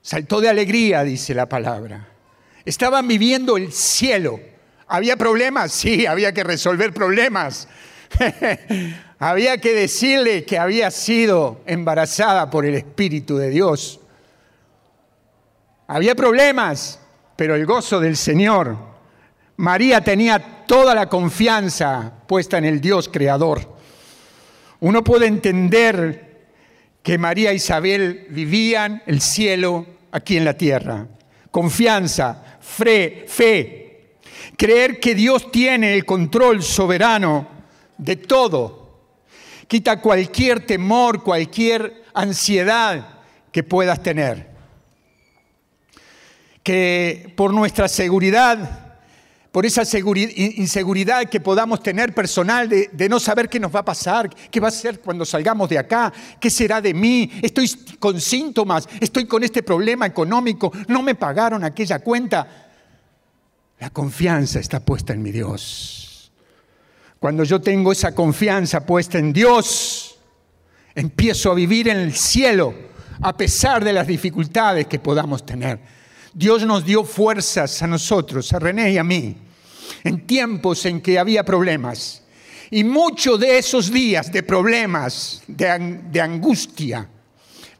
saltó 0.00 0.40
de 0.40 0.48
alegría, 0.48 1.02
dice 1.04 1.34
la 1.34 1.46
palabra. 1.46 2.08
Estaban 2.64 3.06
viviendo 3.06 3.56
el 3.56 3.72
cielo 3.72 4.40
¿Había 4.86 5.16
problemas? 5.16 5.72
Sí, 5.72 6.06
había 6.06 6.32
que 6.32 6.44
resolver 6.44 6.92
problemas. 6.92 7.68
había 9.18 9.58
que 9.58 9.72
decirle 9.72 10.44
que 10.44 10.58
había 10.58 10.90
sido 10.90 11.62
embarazada 11.66 12.50
por 12.50 12.66
el 12.66 12.74
Espíritu 12.74 13.36
de 13.36 13.50
Dios. 13.50 14.00
Había 15.86 16.14
problemas, 16.14 17.00
pero 17.36 17.54
el 17.54 17.66
gozo 17.66 17.98
del 17.98 18.16
Señor. 18.16 18.76
María 19.56 20.02
tenía 20.02 20.64
toda 20.66 20.94
la 20.94 21.08
confianza 21.08 22.12
puesta 22.26 22.58
en 22.58 22.64
el 22.64 22.80
Dios 22.80 23.08
creador. 23.08 23.73
Uno 24.84 25.02
puede 25.02 25.26
entender 25.26 26.50
que 27.02 27.16
María 27.16 27.52
e 27.52 27.54
Isabel 27.54 28.26
vivían 28.28 29.02
el 29.06 29.22
cielo 29.22 29.86
aquí 30.12 30.36
en 30.36 30.44
la 30.44 30.58
tierra. 30.58 31.08
Confianza, 31.50 32.58
fe, 32.60 33.24
fe, 33.26 34.10
Creer 34.58 35.00
que 35.00 35.14
Dios 35.14 35.50
tiene 35.50 35.94
el 35.94 36.04
control 36.04 36.62
soberano 36.62 37.48
de 37.96 38.16
todo. 38.16 39.06
Quita 39.68 40.02
cualquier 40.02 40.66
temor, 40.66 41.22
cualquier 41.22 42.04
ansiedad 42.12 43.22
que 43.50 43.62
puedas 43.62 44.02
tener. 44.02 44.50
Que 46.62 47.32
por 47.34 47.54
nuestra 47.54 47.88
seguridad, 47.88 48.83
por 49.54 49.64
esa 49.64 49.84
inseguridad 49.94 51.26
que 51.26 51.38
podamos 51.38 51.80
tener 51.80 52.12
personal 52.12 52.68
de, 52.68 53.08
no 53.08 53.20
saber 53.20 53.48
qué 53.48 53.60
nos 53.60 53.72
va 53.72 53.80
a 53.80 53.84
pasar, 53.84 54.28
qué 54.50 54.58
va 54.58 54.66
a 54.66 54.72
ser 54.72 54.98
cuando 54.98 55.24
salgamos 55.24 55.68
de 55.68 55.78
acá, 55.78 56.12
qué 56.40 56.50
será 56.50 56.80
de 56.80 56.92
mí, 56.92 57.30
estoy 57.40 57.70
con 58.00 58.20
síntomas, 58.20 58.88
estoy 58.98 59.26
con 59.26 59.44
este 59.44 59.62
problema 59.62 60.06
económico, 60.06 60.72
no 60.88 61.04
me 61.04 61.14
pagaron 61.14 61.62
aquella 61.62 62.00
cuenta. 62.00 62.72
La 63.78 63.90
confianza 63.90 64.58
está 64.58 64.80
puesta 64.80 65.12
en 65.12 65.22
mi 65.22 65.30
Dios. 65.30 66.32
Cuando 67.20 67.44
yo 67.44 67.60
tengo 67.60 67.92
esa 67.92 68.12
confianza 68.12 68.84
puesta 68.84 69.20
en 69.20 69.32
Dios, 69.32 70.18
empiezo 70.96 71.52
a 71.52 71.54
vivir 71.54 71.86
en 71.86 71.98
el 71.98 72.12
cielo 72.12 72.74
a 73.20 73.36
pesar 73.36 73.84
de 73.84 73.92
las 73.92 74.08
dificultades 74.08 74.88
que 74.88 74.98
podamos 74.98 75.46
tener. 75.46 75.78
Dios 76.34 76.66
nos 76.66 76.84
dio 76.84 77.04
fuerzas 77.04 77.80
a 77.82 77.86
nosotros, 77.86 78.52
a 78.52 78.58
René 78.58 78.90
y 78.90 78.98
a 78.98 79.04
mí, 79.04 79.43
en 80.02 80.26
tiempos 80.26 80.86
en 80.86 81.00
que 81.00 81.18
había 81.18 81.44
problemas. 81.44 82.22
Y 82.70 82.84
muchos 82.84 83.38
de 83.38 83.58
esos 83.58 83.90
días 83.90 84.32
de 84.32 84.42
problemas, 84.42 85.42
de, 85.46 86.00
de 86.10 86.20
angustia, 86.20 87.08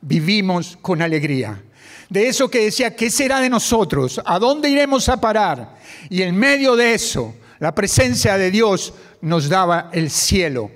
vivimos 0.00 0.78
con 0.80 1.02
alegría 1.02 1.62
de 2.08 2.28
eso 2.28 2.48
que 2.48 2.64
decía, 2.64 2.94
¿qué 2.94 3.10
será 3.10 3.40
de 3.40 3.50
nosotros? 3.50 4.20
¿A 4.24 4.38
dónde 4.38 4.68
iremos 4.68 5.08
a 5.08 5.20
parar? 5.20 5.76
Y 6.08 6.22
en 6.22 6.36
medio 6.36 6.76
de 6.76 6.94
eso, 6.94 7.34
la 7.58 7.74
presencia 7.74 8.36
de 8.36 8.50
Dios 8.50 8.94
nos 9.20 9.48
daba 9.48 9.90
el 9.92 10.10
cielo, 10.10 10.70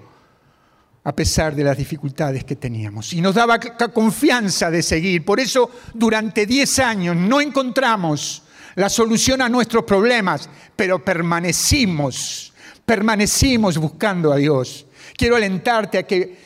a 1.05 1.15
pesar 1.15 1.55
de 1.55 1.65
las 1.65 1.77
dificultades 1.77 2.45
que 2.45 2.57
teníamos. 2.57 3.13
Y 3.13 3.21
nos 3.21 3.35
daba 3.35 3.61
confianza 3.61 4.71
de 4.71 4.83
seguir. 4.83 5.25
Por 5.25 5.39
eso, 5.39 5.71
durante 5.95 6.45
10 6.47 6.79
años 6.81 7.17
no 7.17 7.41
encontramos 7.41 8.43
la 8.79 8.89
solución 8.89 9.43
a 9.43 9.49
nuestros 9.49 9.83
problemas, 9.83 10.49
pero 10.77 11.05
permanecimos, 11.05 12.53
permanecimos 12.87 13.77
buscando 13.77 14.33
a 14.33 14.37
Dios. 14.37 14.87
Quiero 15.17 15.35
alentarte 15.35 15.99
a 15.99 16.05
que 16.05 16.37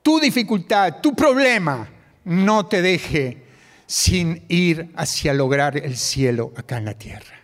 tu 0.00 0.18
dificultad, 0.18 1.02
tu 1.02 1.14
problema, 1.14 1.86
no 2.24 2.64
te 2.64 2.80
deje 2.80 3.44
sin 3.86 4.42
ir 4.48 4.90
hacia 4.96 5.34
lograr 5.34 5.76
el 5.76 5.98
cielo 5.98 6.50
acá 6.56 6.78
en 6.78 6.86
la 6.86 6.94
tierra. 6.94 7.36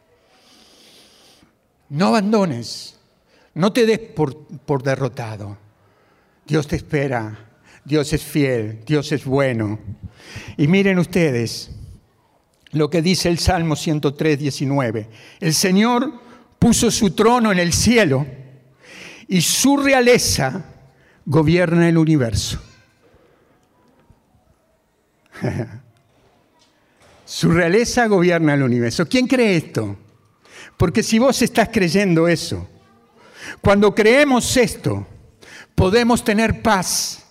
No 1.90 2.06
abandones, 2.06 2.98
no 3.52 3.70
te 3.70 3.84
des 3.84 3.98
por, 3.98 4.82
derrotado. 4.82 5.58
Dios 6.46 6.66
te 6.66 6.76
espera, 6.76 7.50
Dios 7.84 8.10
es 8.14 8.22
fiel, 8.22 8.82
Dios 8.86 9.12
es 9.12 9.26
bueno. 9.26 9.78
Y 10.56 10.68
miren 10.68 10.98
ustedes 10.98 11.70
lo 12.72 12.90
que 12.90 13.02
dice 13.02 13.28
el 13.28 13.38
Salmo 13.38 13.76
103, 13.76 14.38
19. 14.38 15.08
El 15.40 15.54
Señor 15.54 16.12
puso 16.58 16.90
su 16.90 17.10
trono 17.10 17.52
en 17.52 17.58
el 17.58 17.72
cielo 17.72 18.26
y 19.28 19.40
su 19.40 19.76
realeza 19.76 20.64
gobierna 21.24 21.88
el 21.88 21.98
universo. 21.98 22.60
Su 27.24 27.50
realeza 27.50 28.06
gobierna 28.08 28.52
el 28.52 28.62
universo. 28.62 29.06
¿Quién 29.08 29.26
cree 29.26 29.56
esto? 29.56 29.96
Porque 30.76 31.02
si 31.02 31.18
vos 31.18 31.40
estás 31.40 31.70
creyendo 31.72 32.28
eso, 32.28 32.68
cuando 33.62 33.94
creemos 33.94 34.54
esto, 34.58 35.06
podemos 35.74 36.22
tener 36.22 36.60
paz. 36.60 37.24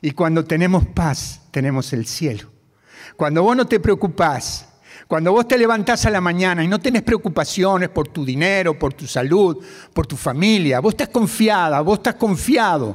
Y 0.00 0.12
cuando 0.12 0.44
tenemos 0.44 0.86
paz, 0.86 1.42
tenemos 1.50 1.92
el 1.92 2.06
cielo. 2.06 2.52
Cuando 3.16 3.42
vos 3.42 3.56
no 3.56 3.66
te 3.66 3.80
preocupás, 3.80 4.67
cuando 5.08 5.32
vos 5.32 5.48
te 5.48 5.56
levantás 5.56 6.04
a 6.04 6.10
la 6.10 6.20
mañana 6.20 6.62
y 6.62 6.68
no 6.68 6.78
tenés 6.78 7.02
preocupaciones 7.02 7.88
por 7.88 8.08
tu 8.08 8.26
dinero, 8.26 8.78
por 8.78 8.92
tu 8.92 9.06
salud, 9.06 9.64
por 9.94 10.06
tu 10.06 10.18
familia, 10.18 10.80
vos 10.80 10.92
estás 10.92 11.08
confiada, 11.08 11.80
vos 11.80 11.98
estás 11.98 12.16
confiado 12.16 12.94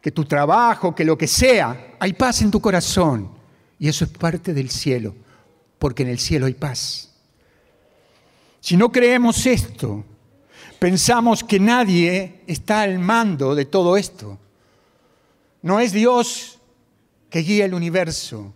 que 0.00 0.10
tu 0.10 0.24
trabajo, 0.24 0.94
que 0.94 1.04
lo 1.04 1.18
que 1.18 1.26
sea, 1.26 1.96
hay 2.00 2.14
paz 2.14 2.40
en 2.40 2.50
tu 2.50 2.62
corazón. 2.62 3.30
Y 3.78 3.88
eso 3.88 4.06
es 4.06 4.10
parte 4.10 4.54
del 4.54 4.70
cielo, 4.70 5.14
porque 5.78 6.02
en 6.02 6.08
el 6.08 6.18
cielo 6.18 6.46
hay 6.46 6.54
paz. 6.54 7.10
Si 8.58 8.74
no 8.74 8.90
creemos 8.90 9.44
esto, 9.44 10.02
pensamos 10.78 11.44
que 11.44 11.60
nadie 11.60 12.42
está 12.46 12.80
al 12.80 12.98
mando 12.98 13.54
de 13.54 13.66
todo 13.66 13.98
esto. 13.98 14.38
No 15.60 15.78
es 15.78 15.92
Dios 15.92 16.58
que 17.28 17.40
guía 17.40 17.66
el 17.66 17.74
universo. 17.74 18.54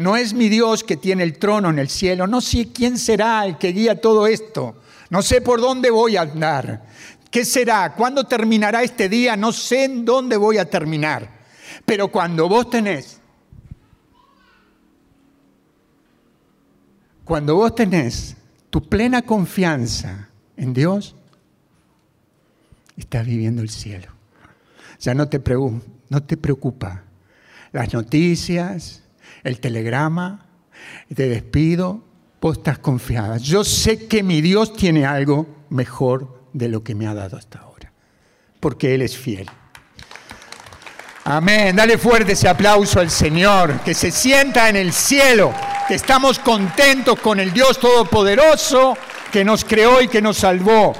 No 0.00 0.16
es 0.16 0.32
mi 0.32 0.48
Dios 0.48 0.82
que 0.82 0.96
tiene 0.96 1.24
el 1.24 1.38
trono 1.38 1.68
en 1.68 1.78
el 1.78 1.90
cielo. 1.90 2.26
No 2.26 2.40
sé 2.40 2.72
quién 2.72 2.96
será 2.96 3.44
el 3.44 3.58
que 3.58 3.72
guía 3.72 4.00
todo 4.00 4.26
esto. 4.26 4.80
No 5.10 5.20
sé 5.20 5.42
por 5.42 5.60
dónde 5.60 5.90
voy 5.90 6.16
a 6.16 6.22
andar. 6.22 6.86
¿Qué 7.30 7.44
será? 7.44 7.94
¿Cuándo 7.94 8.24
terminará 8.24 8.82
este 8.82 9.10
día? 9.10 9.36
No 9.36 9.52
sé 9.52 9.84
en 9.84 10.06
dónde 10.06 10.38
voy 10.38 10.56
a 10.56 10.64
terminar. 10.64 11.28
Pero 11.84 12.08
cuando 12.08 12.48
vos 12.48 12.70
tenés, 12.70 13.20
cuando 17.26 17.56
vos 17.56 17.74
tenés 17.74 18.38
tu 18.70 18.88
plena 18.88 19.20
confianza 19.20 20.30
en 20.56 20.72
Dios, 20.72 21.14
estás 22.96 23.26
viviendo 23.26 23.60
el 23.60 23.68
cielo. 23.68 24.08
Ya 24.98 25.12
no 25.12 25.28
te, 25.28 25.42
no 26.08 26.22
te 26.22 26.38
preocupa 26.38 27.04
las 27.70 27.92
noticias, 27.92 29.02
el 29.42 29.60
telegrama, 29.60 30.46
te 31.14 31.28
despido, 31.28 32.04
vos 32.40 32.58
estás 32.58 32.78
confiada. 32.78 33.36
Yo 33.38 33.64
sé 33.64 34.06
que 34.06 34.22
mi 34.22 34.40
Dios 34.40 34.72
tiene 34.74 35.06
algo 35.06 35.46
mejor 35.70 36.44
de 36.52 36.68
lo 36.68 36.82
que 36.82 36.94
me 36.94 37.06
ha 37.06 37.14
dado 37.14 37.36
hasta 37.36 37.58
ahora, 37.58 37.92
porque 38.60 38.94
Él 38.94 39.02
es 39.02 39.16
fiel. 39.16 39.48
Amén. 41.24 41.76
Dale 41.76 41.98
fuerte 41.98 42.32
ese 42.32 42.48
aplauso 42.48 42.98
al 42.98 43.10
Señor, 43.10 43.80
que 43.80 43.94
se 43.94 44.10
sienta 44.10 44.68
en 44.68 44.76
el 44.76 44.92
cielo, 44.92 45.52
que 45.86 45.94
estamos 45.94 46.38
contentos 46.38 47.20
con 47.20 47.38
el 47.38 47.52
Dios 47.52 47.78
Todopoderoso 47.78 48.96
que 49.30 49.44
nos 49.44 49.64
creó 49.64 50.00
y 50.00 50.08
que 50.08 50.20
nos 50.20 50.38
salvó. 50.38 50.92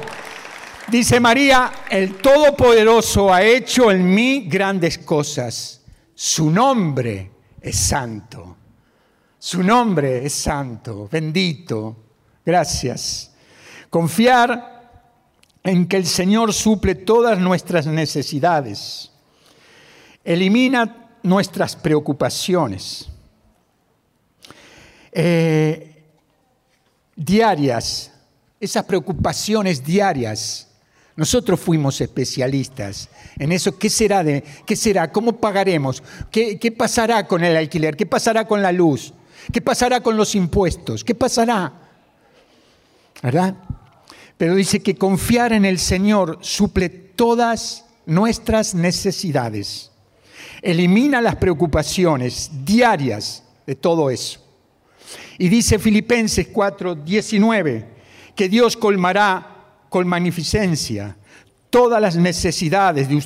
Dice 0.89 1.21
María, 1.21 1.73
el 1.89 2.17
Todopoderoso 2.17 3.33
ha 3.33 3.43
hecho 3.43 3.91
en 3.91 4.13
mí 4.13 4.47
grandes 4.49 4.99
cosas. 4.99 5.83
Su 6.15 6.51
nombre 6.51 7.31
es 7.61 7.77
santo. 7.77 8.57
Su 9.39 9.63
nombre 9.63 10.25
es 10.25 10.33
santo, 10.35 11.09
bendito. 11.11 11.97
Gracias. 12.45 13.33
Confiar 13.89 14.81
en 15.63 15.87
que 15.87 15.97
el 15.97 16.07
Señor 16.07 16.53
suple 16.53 16.95
todas 16.95 17.39
nuestras 17.39 17.87
necesidades. 17.87 19.11
Elimina 20.25 21.09
nuestras 21.23 21.77
preocupaciones. 21.77 23.09
Eh, 25.13 26.05
diarias, 27.17 28.13
esas 28.61 28.85
preocupaciones 28.85 29.85
diarias 29.85 30.70
nosotros 31.21 31.61
fuimos 31.61 32.01
especialistas 32.01 33.11
en 33.39 33.53
eso. 33.53 33.79
¿Qué 33.79 33.91
será? 33.91 34.25
De, 34.25 34.43
¿Qué 34.65 34.75
será? 34.75 35.13
¿Cómo 35.13 35.37
pagaremos? 35.37 36.03
¿Qué, 36.31 36.59
¿Qué 36.59 36.73
pasará 36.73 37.27
con 37.27 37.45
el 37.45 37.59
alquiler? 37.59 37.95
¿Qué 37.95 38.07
pasará 38.07 38.47
con 38.47 38.63
la 38.63 38.73
luz? 38.73 39.13
¿Qué 39.53 39.61
pasará 39.61 40.01
con 40.01 40.17
los 40.17 40.35
impuestos? 40.35 41.05
¿Qué 41.05 41.15
pasará? 41.15 41.75
¿Verdad? 43.23 43.55
Pero 44.39 44.55
dice 44.55 44.81
que 44.81 44.95
confiar 44.95 45.53
en 45.53 45.67
el 45.67 45.79
Señor 45.79 46.39
suple 46.41 46.89
todas 46.89 47.85
nuestras 48.07 48.75
necesidades. 48.75 49.91
Elimina 50.63 51.21
las 51.21 51.37
preocupaciones 51.37 52.51
diarias 52.65 53.45
de 53.67 53.75
todo 53.75 54.09
eso. 54.09 54.41
Y 55.37 55.51
dice 55.51 55.79
Filipenses 55.79 56.49
4, 56.51 56.95
19, 56.95 57.89
que 58.35 58.49
Dios 58.49 58.75
colmará 58.79 59.50
con 59.91 60.09
magnificencia 60.09 61.17
todas 61.71 62.03
las 62.03 62.17
necesidades 62.17 63.09
de 63.09 63.17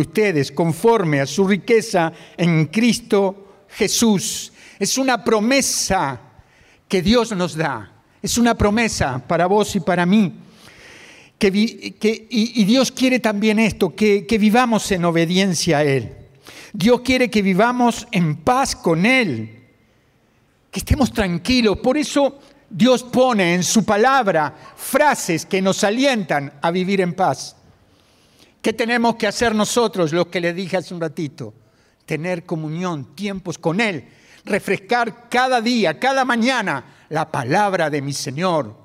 ustedes 0.00 0.50
conforme 0.50 1.20
a 1.20 1.26
su 1.26 1.46
riqueza 1.46 2.12
en 2.36 2.66
Cristo 2.66 3.64
Jesús. 3.68 4.52
Es 4.78 4.98
una 4.98 5.22
promesa 5.22 6.20
que 6.88 7.00
Dios 7.00 7.32
nos 7.32 7.56
da. 7.56 7.92
Es 8.20 8.36
una 8.36 8.56
promesa 8.56 9.22
para 9.26 9.46
vos 9.46 9.76
y 9.76 9.80
para 9.80 10.04
mí. 10.04 10.32
y, 11.40 12.64
Dios 12.64 12.90
quiere 12.90 13.20
también 13.20 13.58
esto, 13.58 13.94
que, 13.94 14.26
que 14.26 14.38
vivamos 14.38 14.90
en 14.90 15.04
obediencia 15.04 15.78
a 15.78 15.84
Él. 15.84 16.12
Dios 16.72 17.02
quiere 17.02 17.30
que 17.30 17.42
vivamos 17.42 18.08
en 18.10 18.36
paz 18.36 18.74
con 18.74 19.06
Él, 19.06 19.62
que 20.70 20.80
estemos 20.80 21.12
tranquilos. 21.12 21.78
Por 21.78 21.96
eso 21.96 22.40
Dios 22.76 23.04
pone 23.04 23.54
en 23.54 23.62
su 23.62 23.84
palabra 23.84 24.52
frases 24.74 25.46
que 25.46 25.62
nos 25.62 25.84
alientan 25.84 26.54
a 26.60 26.72
vivir 26.72 27.00
en 27.00 27.14
paz. 27.14 27.54
¿Qué 28.60 28.72
tenemos 28.72 29.14
que 29.14 29.28
hacer 29.28 29.54
nosotros, 29.54 30.12
lo 30.12 30.28
que 30.28 30.40
le 30.40 30.52
dije 30.52 30.78
hace 30.78 30.92
un 30.92 31.00
ratito? 31.00 31.54
Tener 32.04 32.44
comunión, 32.44 33.14
tiempos 33.14 33.58
con 33.58 33.80
Él, 33.80 34.08
refrescar 34.44 35.28
cada 35.28 35.60
día, 35.60 36.00
cada 36.00 36.24
mañana 36.24 37.06
la 37.10 37.30
palabra 37.30 37.90
de 37.90 38.02
mi 38.02 38.12
Señor, 38.12 38.76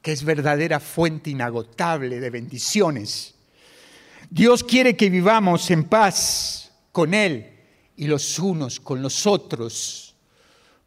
que 0.00 0.12
es 0.12 0.24
verdadera 0.24 0.80
fuente 0.80 1.28
inagotable 1.28 2.18
de 2.18 2.30
bendiciones. 2.30 3.34
Dios 4.30 4.64
quiere 4.64 4.96
que 4.96 5.10
vivamos 5.10 5.70
en 5.70 5.84
paz 5.84 6.72
con 6.92 7.12
Él 7.12 7.58
y 7.94 8.06
los 8.06 8.38
unos 8.38 8.80
con 8.80 9.02
los 9.02 9.26
otros 9.26 10.05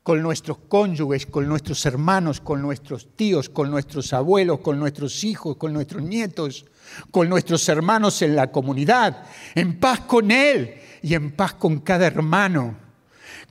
con 0.09 0.23
nuestros 0.23 0.57
cónyuges, 0.67 1.27
con 1.27 1.47
nuestros 1.47 1.85
hermanos, 1.85 2.41
con 2.41 2.63
nuestros 2.63 3.15
tíos, 3.15 3.47
con 3.47 3.69
nuestros 3.69 4.11
abuelos, 4.11 4.61
con 4.61 4.79
nuestros 4.79 5.23
hijos, 5.23 5.55
con 5.57 5.71
nuestros 5.71 6.01
nietos, 6.01 6.65
con 7.11 7.29
nuestros 7.29 7.69
hermanos 7.69 8.23
en 8.23 8.35
la 8.35 8.51
comunidad, 8.51 9.23
en 9.53 9.79
paz 9.79 9.99
con 9.99 10.31
Él 10.31 10.73
y 11.03 11.13
en 11.13 11.33
paz 11.33 11.53
con 11.53 11.81
cada 11.81 12.07
hermano, 12.07 12.75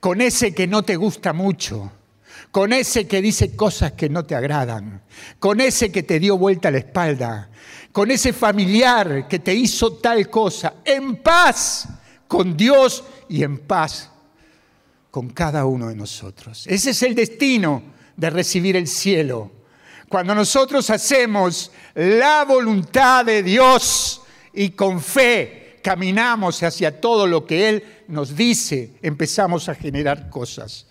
con 0.01 0.19
ese 0.19 0.53
que 0.53 0.67
no 0.67 0.83
te 0.83 0.97
gusta 0.97 1.31
mucho, 1.31 1.93
con 2.51 2.73
ese 2.73 3.07
que 3.07 3.21
dice 3.21 3.55
cosas 3.55 3.93
que 3.93 4.09
no 4.09 4.25
te 4.25 4.35
agradan, 4.35 5.01
con 5.39 5.61
ese 5.61 5.93
que 5.93 6.03
te 6.03 6.19
dio 6.19 6.37
vuelta 6.37 6.71
la 6.71 6.79
espalda, 6.79 7.49
con 7.93 8.11
ese 8.11 8.33
familiar 8.33 9.29
que 9.29 9.39
te 9.39 9.53
hizo 9.53 9.93
tal 9.93 10.29
cosa, 10.29 10.73
en 10.83 11.23
paz 11.23 11.87
con 12.27 12.57
Dios 12.57 13.05
y 13.29 13.43
en 13.43 13.59
paz 13.59 14.11
con 15.11 15.29
cada 15.29 15.65
uno 15.65 15.89
de 15.89 15.95
nosotros. 15.95 16.65
Ese 16.67 16.91
es 16.91 17.03
el 17.03 17.15
destino 17.15 17.83
de 18.15 18.29
recibir 18.29 18.75
el 18.75 18.87
cielo. 18.87 19.51
Cuando 20.07 20.33
nosotros 20.33 20.89
hacemos 20.89 21.71
la 21.95 22.43
voluntad 22.45 23.25
de 23.25 23.43
Dios 23.43 24.21
y 24.53 24.71
con 24.71 25.01
fe 25.01 25.79
caminamos 25.83 26.61
hacia 26.63 26.99
todo 26.99 27.27
lo 27.27 27.45
que 27.45 27.69
Él 27.69 27.83
nos 28.07 28.35
dice, 28.35 28.91
empezamos 29.01 29.69
a 29.69 29.75
generar 29.75 30.29
cosas. 30.29 30.85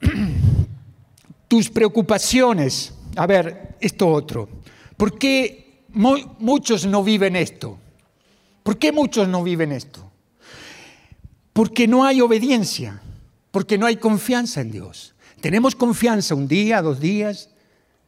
Tus 1.48 1.70
preocupaciones, 1.70 2.92
a 3.14 3.26
ver, 3.26 3.76
esto 3.80 4.08
otro. 4.08 4.48
¿Por 4.96 5.18
qué 5.18 5.84
muchos 5.90 6.86
no 6.86 7.04
viven 7.04 7.36
esto? 7.36 7.78
¿Por 8.62 8.78
qué 8.78 8.90
muchos 8.90 9.28
no 9.28 9.42
viven 9.42 9.72
esto? 9.72 10.05
Porque 11.56 11.88
no 11.88 12.04
hay 12.04 12.20
obediencia, 12.20 13.00
porque 13.50 13.78
no 13.78 13.86
hay 13.86 13.96
confianza 13.96 14.60
en 14.60 14.70
Dios. 14.70 15.14
Tenemos 15.40 15.74
confianza 15.74 16.34
un 16.34 16.46
día, 16.46 16.82
dos 16.82 17.00
días, 17.00 17.48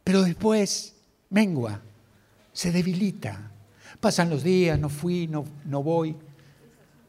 pero 0.03 0.21
después 0.21 0.93
mengua, 1.31 1.81
se 2.53 2.71
debilita. 2.71 3.49
Pasan 3.99 4.29
los 4.29 4.43
días, 4.43 4.77
no 4.77 4.87
fui, 4.87 5.25
no, 5.25 5.45
no 5.65 5.81
voy. 5.81 6.15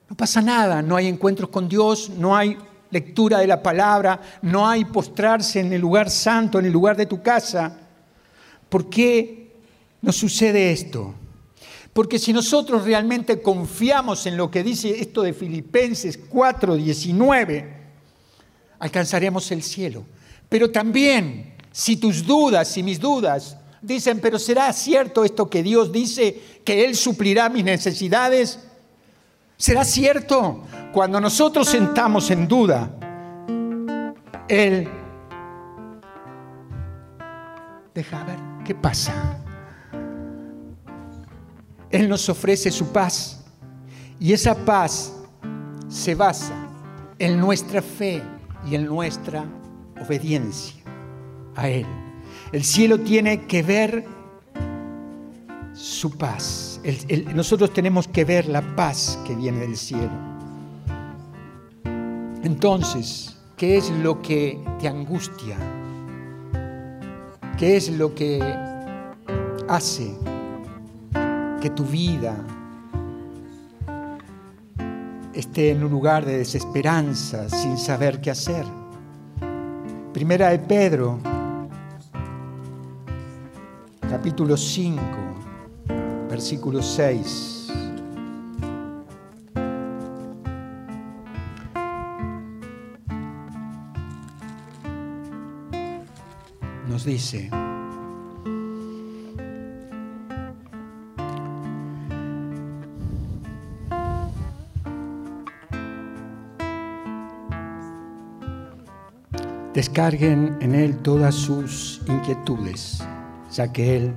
No 0.09 0.17
pasa 0.17 0.41
nada, 0.41 0.81
no 0.81 0.97
hay 0.97 1.09
encuentros 1.09 1.51
con 1.51 1.69
Dios, 1.69 2.09
no 2.09 2.35
hay 2.35 2.57
lectura 2.91 3.41
de 3.41 3.47
la 3.47 3.63
palabra, 3.63 4.19
no 4.41 4.67
hay 4.67 4.87
postrarse 4.87 5.61
en 5.61 5.75
el 5.75 5.83
lugar 5.83 6.09
santo, 6.09 6.59
en 6.59 6.65
el 6.65 6.73
lugar 6.73 6.97
de 6.97 7.05
tu 7.05 7.21
casa. 7.21 7.77
¿Por 8.71 8.89
qué 8.89 9.53
nos 10.01 10.17
sucede 10.17 10.73
esto? 10.73 11.15
Porque 11.93 12.19
si 12.19 12.33
nosotros 12.33 12.85
realmente 12.85 13.43
confiamos 13.43 14.27
en 14.27 14.37
lo 14.37 14.51
que 14.51 14.63
dice 14.63 15.01
esto 15.01 15.23
de 15.23 15.33
Filipenses 15.33 16.19
4:19, 16.29 17.65
alcanzaremos 18.79 19.51
el 19.51 19.63
cielo. 19.63 20.05
Pero 20.49 20.71
también, 20.71 21.55
si 21.73 21.97
tus 21.97 22.25
dudas, 22.25 22.77
y 22.77 22.83
mis 22.83 23.01
dudas, 23.01 23.57
dicen, 23.83 24.21
pero 24.21 24.39
¿será 24.39 24.73
cierto 24.73 25.25
esto 25.25 25.49
que 25.49 25.63
Dios 25.63 25.91
dice, 25.93 26.61
que 26.65 26.85
Él 26.85 26.95
suplirá 26.95 27.49
mis 27.49 27.65
necesidades? 27.65 28.61
¿Será 29.57 29.85
cierto? 29.85 30.63
Cuando 30.93 31.21
nosotros 31.21 31.69
sentamos 31.69 32.31
en 32.31 32.49
duda, 32.49 32.91
Él 34.49 34.89
deja 37.95 38.25
ver 38.25 38.39
qué 38.65 38.75
pasa. 38.75 39.45
Él 41.91 42.09
nos 42.09 42.29
ofrece 42.29 42.71
su 42.71 42.93
paz. 42.93 43.45
Y 44.19 44.33
esa 44.33 44.55
paz 44.55 45.13
se 45.89 46.15
basa 46.15 46.55
en 47.19 47.39
nuestra 47.39 47.83
fe 47.83 48.23
y 48.69 48.75
en 48.75 48.87
nuestra 48.87 49.45
obediencia 50.01 50.83
a 51.57 51.69
Él. 51.69 51.87
El 52.53 52.65
cielo 52.65 53.01
tiene 53.01 53.47
que 53.47 53.63
ver 53.63 54.05
su 55.73 56.17
paz. 56.17 56.81
nosotros 57.35 57.73
tenemos 57.73 58.07
que 58.07 58.25
ver 58.25 58.47
la 58.47 58.63
paz 58.77 59.19
que 59.27 59.35
viene 59.35 59.61
del 59.61 59.77
cielo. 59.77 60.11
Entonces, 62.43 63.37
¿qué 63.57 63.77
es 63.77 63.91
lo 63.91 64.21
que 64.23 64.63
te 64.79 64.89
angustia? 64.89 65.57
¿Qué 67.59 67.77
es 67.77 67.91
lo 67.91 68.15
que 68.15 68.41
hace 69.69 70.15
que 71.61 71.71
tu 71.71 71.85
vida 71.85 72.35
esté 75.35 75.71
en 75.71 75.85
un 75.85 75.91
lugar 75.91 76.25
de 76.25 76.39
desesperanza 76.39 77.49
sin 77.51 77.77
saber 77.77 78.21
qué 78.21 78.31
hacer. 78.31 78.65
Primera 80.13 80.49
de 80.49 80.59
Pedro, 80.59 81.19
capítulo 84.09 84.57
5, 84.57 85.01
versículo 86.31 86.83
6. 86.83 87.73
Nos 96.89 97.05
dice, 97.05 97.51
Descarguen 109.81 110.59
en 110.61 110.75
Él 110.75 110.99
todas 110.99 111.35
sus 111.35 112.03
inquietudes, 112.07 113.03
ya 113.51 113.73
que 113.73 113.97
Él 113.97 114.15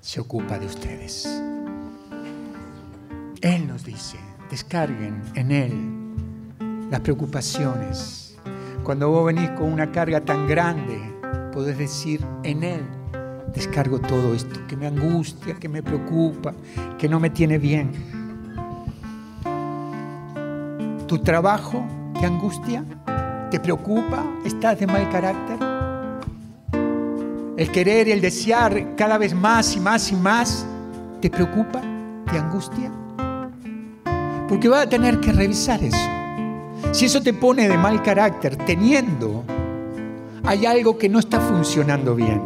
se 0.00 0.20
ocupa 0.20 0.58
de 0.58 0.64
ustedes. 0.64 1.28
Él 3.42 3.68
nos 3.68 3.84
dice, 3.84 4.16
descarguen 4.50 5.20
en 5.34 5.50
Él 5.52 6.88
las 6.90 7.00
preocupaciones. 7.00 8.38
Cuando 8.84 9.10
vos 9.10 9.26
venís 9.26 9.50
con 9.50 9.70
una 9.70 9.92
carga 9.92 10.22
tan 10.22 10.48
grande, 10.48 10.98
podés 11.52 11.76
decir, 11.76 12.24
en 12.42 12.64
Él 12.64 12.80
descargo 13.54 13.98
todo 13.98 14.32
esto 14.34 14.66
que 14.66 14.78
me 14.78 14.86
angustia, 14.86 15.56
que 15.56 15.68
me 15.68 15.82
preocupa, 15.82 16.54
que 16.96 17.06
no 17.06 17.20
me 17.20 17.28
tiene 17.28 17.58
bien. 17.58 17.92
Tu 21.06 21.18
trabajo 21.18 21.84
te 22.18 22.24
angustia, 22.24 22.82
¿Te 23.54 23.60
preocupa? 23.60 24.26
¿Estás 24.44 24.80
de 24.80 24.86
mal 24.88 25.08
carácter? 25.10 25.56
¿El 27.56 27.70
querer 27.70 28.08
y 28.08 28.10
el 28.10 28.20
desear 28.20 28.96
cada 28.96 29.16
vez 29.16 29.32
más 29.32 29.76
y 29.76 29.78
más 29.78 30.10
y 30.10 30.16
más 30.16 30.66
te 31.20 31.30
preocupa? 31.30 31.80
¿Te 32.32 32.36
angustia? 32.36 32.90
Porque 34.48 34.68
vas 34.68 34.86
a 34.86 34.88
tener 34.88 35.20
que 35.20 35.30
revisar 35.30 35.80
eso. 35.84 35.96
Si 36.90 37.04
eso 37.04 37.22
te 37.22 37.32
pone 37.32 37.68
de 37.68 37.78
mal 37.78 38.02
carácter, 38.02 38.56
teniendo, 38.56 39.44
hay 40.42 40.66
algo 40.66 40.98
que 40.98 41.08
no 41.08 41.20
está 41.20 41.38
funcionando 41.38 42.16
bien. 42.16 42.42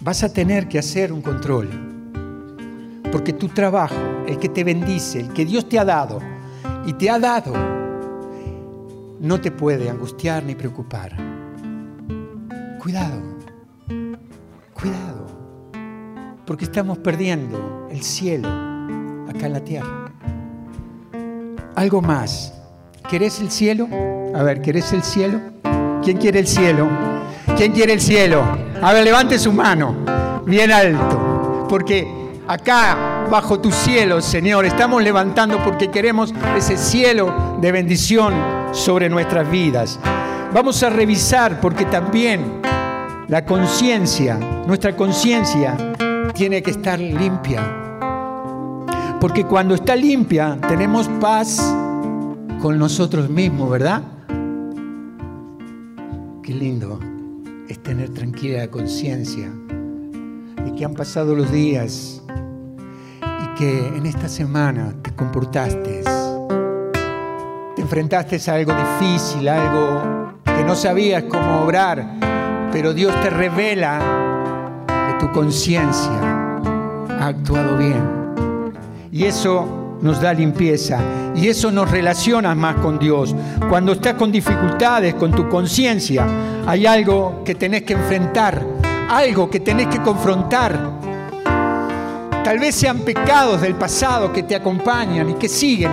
Vas 0.00 0.22
a 0.22 0.32
tener 0.32 0.66
que 0.66 0.78
hacer 0.78 1.12
un 1.12 1.20
control. 1.20 1.68
Porque 3.12 3.34
tu 3.34 3.48
trabajo, 3.48 4.24
el 4.26 4.38
que 4.38 4.48
te 4.48 4.64
bendice, 4.64 5.20
el 5.20 5.28
que 5.34 5.44
Dios 5.44 5.68
te 5.68 5.78
ha 5.78 5.84
dado 5.84 6.20
y 6.86 6.94
te 6.94 7.10
ha 7.10 7.18
dado, 7.18 7.83
no 9.24 9.40
te 9.40 9.50
puede 9.50 9.88
angustiar 9.88 10.44
ni 10.44 10.54
preocupar. 10.54 11.16
Cuidado, 12.78 13.22
cuidado, 14.74 15.26
porque 16.44 16.66
estamos 16.66 16.98
perdiendo 16.98 17.88
el 17.90 18.02
cielo 18.02 18.46
acá 19.26 19.46
en 19.46 19.52
la 19.54 19.60
tierra. 19.60 20.12
Algo 21.74 22.02
más. 22.02 22.52
¿Querés 23.08 23.40
el 23.40 23.50
cielo? 23.50 23.88
A 24.34 24.42
ver, 24.42 24.60
¿querés 24.60 24.92
el 24.92 25.02
cielo? 25.02 25.40
¿Quién 26.02 26.18
quiere 26.18 26.40
el 26.40 26.46
cielo? 26.46 26.86
¿Quién 27.56 27.72
quiere 27.72 27.94
el 27.94 28.02
cielo? 28.02 28.44
A 28.82 28.92
ver, 28.92 29.04
levante 29.04 29.38
su 29.38 29.52
mano, 29.52 30.42
bien 30.44 30.70
alto, 30.70 31.66
porque 31.66 32.06
acá, 32.46 33.13
bajo 33.30 33.60
tu 33.60 33.70
cielo, 33.70 34.20
Señor, 34.20 34.64
estamos 34.64 35.02
levantando 35.02 35.62
porque 35.64 35.90
queremos 35.90 36.32
ese 36.56 36.76
cielo 36.76 37.58
de 37.60 37.72
bendición 37.72 38.34
sobre 38.72 39.08
nuestras 39.08 39.50
vidas. 39.50 39.98
Vamos 40.52 40.82
a 40.82 40.90
revisar 40.90 41.60
porque 41.60 41.84
también 41.84 42.60
la 43.28 43.44
conciencia, 43.44 44.36
nuestra 44.66 44.94
conciencia, 44.94 45.76
tiene 46.34 46.62
que 46.62 46.70
estar 46.70 46.98
limpia. 46.98 47.62
Porque 49.20 49.44
cuando 49.44 49.74
está 49.74 49.96
limpia 49.96 50.58
tenemos 50.68 51.08
paz 51.20 51.58
con 52.60 52.78
nosotros 52.78 53.30
mismos, 53.30 53.70
¿verdad? 53.70 54.02
Qué 56.42 56.52
lindo 56.52 57.00
es 57.68 57.82
tener 57.82 58.10
tranquila 58.10 58.68
conciencia 58.68 59.50
de 60.62 60.74
que 60.74 60.84
han 60.84 60.94
pasado 60.94 61.34
los 61.34 61.50
días 61.50 62.23
que 63.56 63.88
en 63.88 64.06
esta 64.06 64.28
semana 64.28 64.92
te 65.02 65.12
comportaste 65.14 66.02
enfrentaste 67.84 68.40
a 68.50 68.54
algo 68.54 68.72
difícil, 68.72 69.46
algo 69.46 70.32
que 70.44 70.64
no 70.64 70.74
sabías 70.74 71.24
cómo 71.24 71.62
obrar, 71.62 72.14
pero 72.72 72.94
Dios 72.94 73.14
te 73.22 73.28
revela 73.28 74.00
que 74.86 75.24
tu 75.26 75.30
conciencia 75.32 76.18
ha 77.20 77.26
actuado 77.26 77.76
bien. 77.76 78.02
Y 79.12 79.24
eso 79.24 79.98
nos 80.00 80.20
da 80.20 80.32
limpieza 80.32 80.98
y 81.34 81.48
eso 81.48 81.70
nos 81.70 81.90
relaciona 81.90 82.54
más 82.54 82.76
con 82.76 82.98
Dios. 82.98 83.36
Cuando 83.68 83.92
estás 83.92 84.14
con 84.14 84.32
dificultades, 84.32 85.14
con 85.14 85.30
tu 85.30 85.48
conciencia, 85.48 86.26
hay 86.66 86.86
algo 86.86 87.42
que 87.44 87.54
tenés 87.54 87.82
que 87.82 87.92
enfrentar, 87.92 88.64
algo 89.10 89.50
que 89.50 89.60
tenés 89.60 89.88
que 89.88 90.00
confrontar. 90.00 91.03
Tal 92.44 92.58
vez 92.58 92.74
sean 92.74 93.00
pecados 93.00 93.62
del 93.62 93.74
pasado 93.74 94.32
que 94.32 94.42
te 94.42 94.54
acompañan 94.54 95.30
y 95.30 95.34
que 95.34 95.48
siguen 95.48 95.90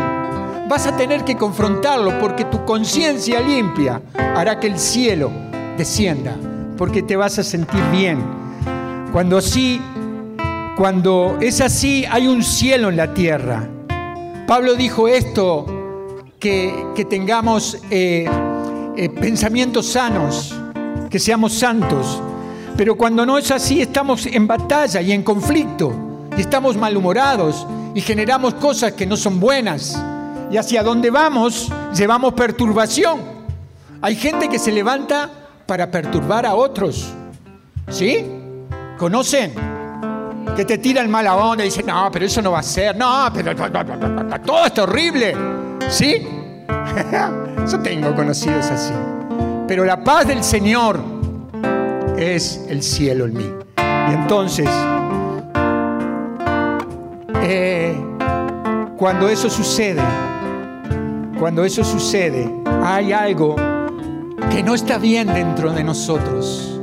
vas 0.72 0.88
a 0.88 0.96
tener 0.96 1.26
que 1.26 1.36
confrontarlo 1.36 2.18
porque 2.20 2.46
tu 2.46 2.64
conciencia 2.64 3.42
limpia 3.42 4.02
hará 4.16 4.58
que 4.58 4.68
el 4.68 4.80
cielo 4.80 5.30
descienda, 5.78 6.36
porque 6.78 7.04
te 7.04 7.18
vas 7.18 7.38
a 7.40 7.44
sentir 7.44 7.82
bien. 7.92 8.24
Cuando 9.12 9.38
así, 9.38 9.82
cuando 10.78 11.38
es 11.42 11.60
así, 11.60 12.06
hay 12.10 12.28
un 12.28 12.42
cielo 12.42 12.88
en 12.88 12.96
la 12.96 13.14
tierra. 13.14 13.68
Pablo 14.48 14.76
dijo 14.76 15.10
esto, 15.10 15.66
que, 16.40 17.06
tengamos 17.10 17.78
eh, 17.90 18.26
eh, 18.96 19.10
pensamientos 19.10 19.88
sanos, 19.88 20.56
que 21.10 21.20
seamos 21.20 21.54
santos. 21.54 22.22
Pero 22.78 22.96
cuando 22.96 23.26
no 23.26 23.38
es 23.38 23.52
así, 23.52 23.82
estamos 23.82 24.26
en 24.26 24.48
batalla 24.48 25.02
y 25.02 25.12
en 25.12 25.24
conflicto, 25.24 26.11
y 26.38 26.42
estamos 26.42 26.78
malhumorados 26.78 27.68
y 27.94 28.02
generamos 28.02 28.54
cosas 28.56 28.94
que 28.94 29.06
no 29.06 29.18
son 29.18 29.40
buenas 29.40 30.02
y 30.50 30.58
hacia 30.58 30.84
dónde 30.84 31.10
vamos 31.10 31.72
llevamos 31.94 32.34
perturbación. 32.34 33.20
Hay 34.02 34.16
gente 34.16 34.50
que 34.50 34.60
se 34.60 34.72
levanta 34.72 35.30
para 35.66 35.90
perturbar 35.90 36.46
a 36.46 36.56
otros. 36.56 37.14
¿Sí? 37.90 38.26
¿Conocen? 38.98 39.54
Que 40.56 40.66
te 40.66 40.78
tiran 40.78 41.10
mala 41.10 41.36
onda 41.36 41.64
y 41.64 41.68
dicen, 41.68 41.86
no, 41.86 42.10
pero 42.12 42.26
eso 42.26 42.42
no 42.42 42.52
va 42.52 42.60
a 42.60 42.64
ser. 42.64 42.96
No, 42.96 43.30
pero 43.34 43.56
todo 44.44 44.66
está 44.66 44.84
horrible. 44.84 45.36
¿Sí? 45.88 46.28
Yo 47.72 47.80
tengo 47.80 48.16
conocidos 48.16 48.66
así. 48.66 48.94
Pero 49.68 49.86
la 49.86 50.04
paz 50.04 50.28
del 50.28 50.44
Señor 50.44 51.00
es 52.18 52.66
el 52.68 52.84
cielo 52.84 53.26
en 53.26 53.34
mí. 53.34 53.50
Y 53.78 54.14
entonces, 54.14 54.68
cuando 58.98 59.28
eso 59.30 59.50
sucede, 59.50 60.02
cuando 61.40 61.66
eso 61.66 61.84
sucede, 61.84 62.52
hay 62.84 63.12
algo 63.12 63.56
que 64.52 64.62
no 64.64 64.76
está 64.76 64.98
bien 64.98 65.28
dentro 65.28 65.72
de 65.74 65.84
nosotros. 65.84 66.80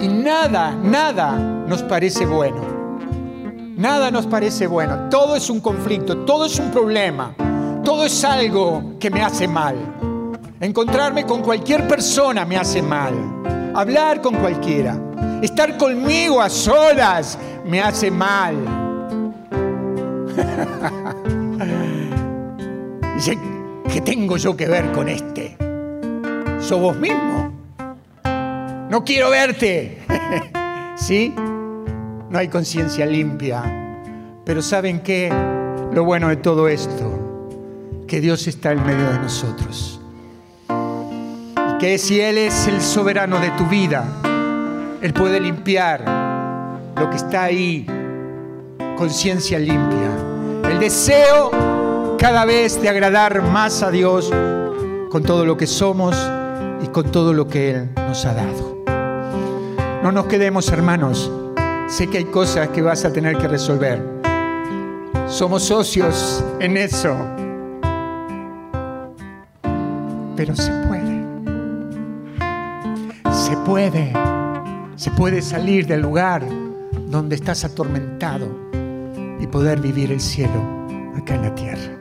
Y 0.00 0.08
nada, 0.08 0.76
nada 0.76 1.32
nos 1.66 1.82
parece 1.82 2.24
bueno. 2.24 2.62
Nada 3.76 4.10
nos 4.10 4.26
parece 4.26 4.66
bueno. 4.66 5.08
Todo 5.10 5.36
es 5.36 5.50
un 5.50 5.60
conflicto, 5.60 6.18
todo 6.18 6.44
es 6.44 6.58
un 6.58 6.70
problema, 6.70 7.34
todo 7.82 8.04
es 8.04 8.24
algo 8.24 8.94
que 9.00 9.10
me 9.10 9.22
hace 9.22 9.48
mal. 9.48 9.76
Encontrarme 10.60 11.24
con 11.24 11.42
cualquier 11.42 11.88
persona 11.88 12.44
me 12.44 12.56
hace 12.56 12.80
mal. 12.80 13.14
Hablar 13.74 14.20
con 14.20 14.36
cualquiera. 14.36 14.96
Estar 15.42 15.76
conmigo 15.76 16.40
a 16.40 16.48
solas 16.48 17.38
me 17.64 17.80
hace 17.80 18.10
mal. 18.10 18.79
¿Qué 23.92 24.00
tengo 24.00 24.36
yo 24.36 24.56
que 24.56 24.66
ver 24.68 24.92
con 24.92 25.08
este? 25.08 25.56
¿Sos 26.60 26.80
vos 26.80 26.96
mismo? 26.96 27.52
No 28.88 29.04
quiero 29.04 29.30
verte. 29.30 29.98
¿Sí? 30.96 31.34
No 31.36 32.38
hay 32.38 32.48
conciencia 32.48 33.04
limpia. 33.04 33.62
Pero 34.44 34.62
¿saben 34.62 35.00
qué? 35.00 35.32
Lo 35.92 36.04
bueno 36.04 36.28
de 36.28 36.36
todo 36.36 36.68
esto, 36.68 38.06
que 38.06 38.20
Dios 38.20 38.46
está 38.46 38.72
en 38.72 38.86
medio 38.86 39.10
de 39.10 39.18
nosotros. 39.18 40.00
Y 40.68 41.78
que 41.78 41.98
si 41.98 42.20
Él 42.20 42.38
es 42.38 42.68
el 42.68 42.80
soberano 42.80 43.40
de 43.40 43.50
tu 43.50 43.66
vida, 43.66 44.04
Él 45.02 45.12
puede 45.12 45.40
limpiar 45.40 46.04
lo 46.96 47.10
que 47.10 47.16
está 47.16 47.44
ahí 47.44 47.86
conciencia 49.00 49.58
limpia, 49.58 50.09
el 50.70 50.78
deseo 50.78 52.16
cada 52.16 52.44
vez 52.44 52.80
de 52.80 52.88
agradar 52.88 53.42
más 53.42 53.82
a 53.82 53.90
Dios 53.90 54.30
con 55.10 55.22
todo 55.24 55.44
lo 55.44 55.56
que 55.56 55.66
somos 55.66 56.16
y 56.82 56.86
con 56.88 57.10
todo 57.10 57.32
lo 57.32 57.48
que 57.48 57.70
Él 57.70 57.90
nos 57.96 58.24
ha 58.24 58.34
dado. 58.34 58.84
No 60.02 60.12
nos 60.12 60.26
quedemos, 60.26 60.68
hermanos. 60.70 61.30
Sé 61.88 62.06
que 62.06 62.18
hay 62.18 62.24
cosas 62.26 62.68
que 62.68 62.82
vas 62.82 63.04
a 63.04 63.12
tener 63.12 63.36
que 63.36 63.48
resolver. 63.48 64.00
Somos 65.26 65.64
socios 65.64 66.44
en 66.60 66.76
eso. 66.76 67.16
Pero 70.36 70.54
se 70.54 70.70
puede. 70.86 71.24
Se 73.32 73.56
puede. 73.56 74.12
Se 74.94 75.10
puede 75.10 75.42
salir 75.42 75.86
del 75.86 76.02
lugar 76.02 76.44
donde 77.08 77.34
estás 77.34 77.64
atormentado 77.64 78.70
y 79.40 79.46
poder 79.46 79.80
vivir 79.80 80.12
el 80.12 80.20
cielo 80.20 80.60
acá 81.16 81.34
en 81.34 81.42
la 81.42 81.54
tierra. 81.54 81.99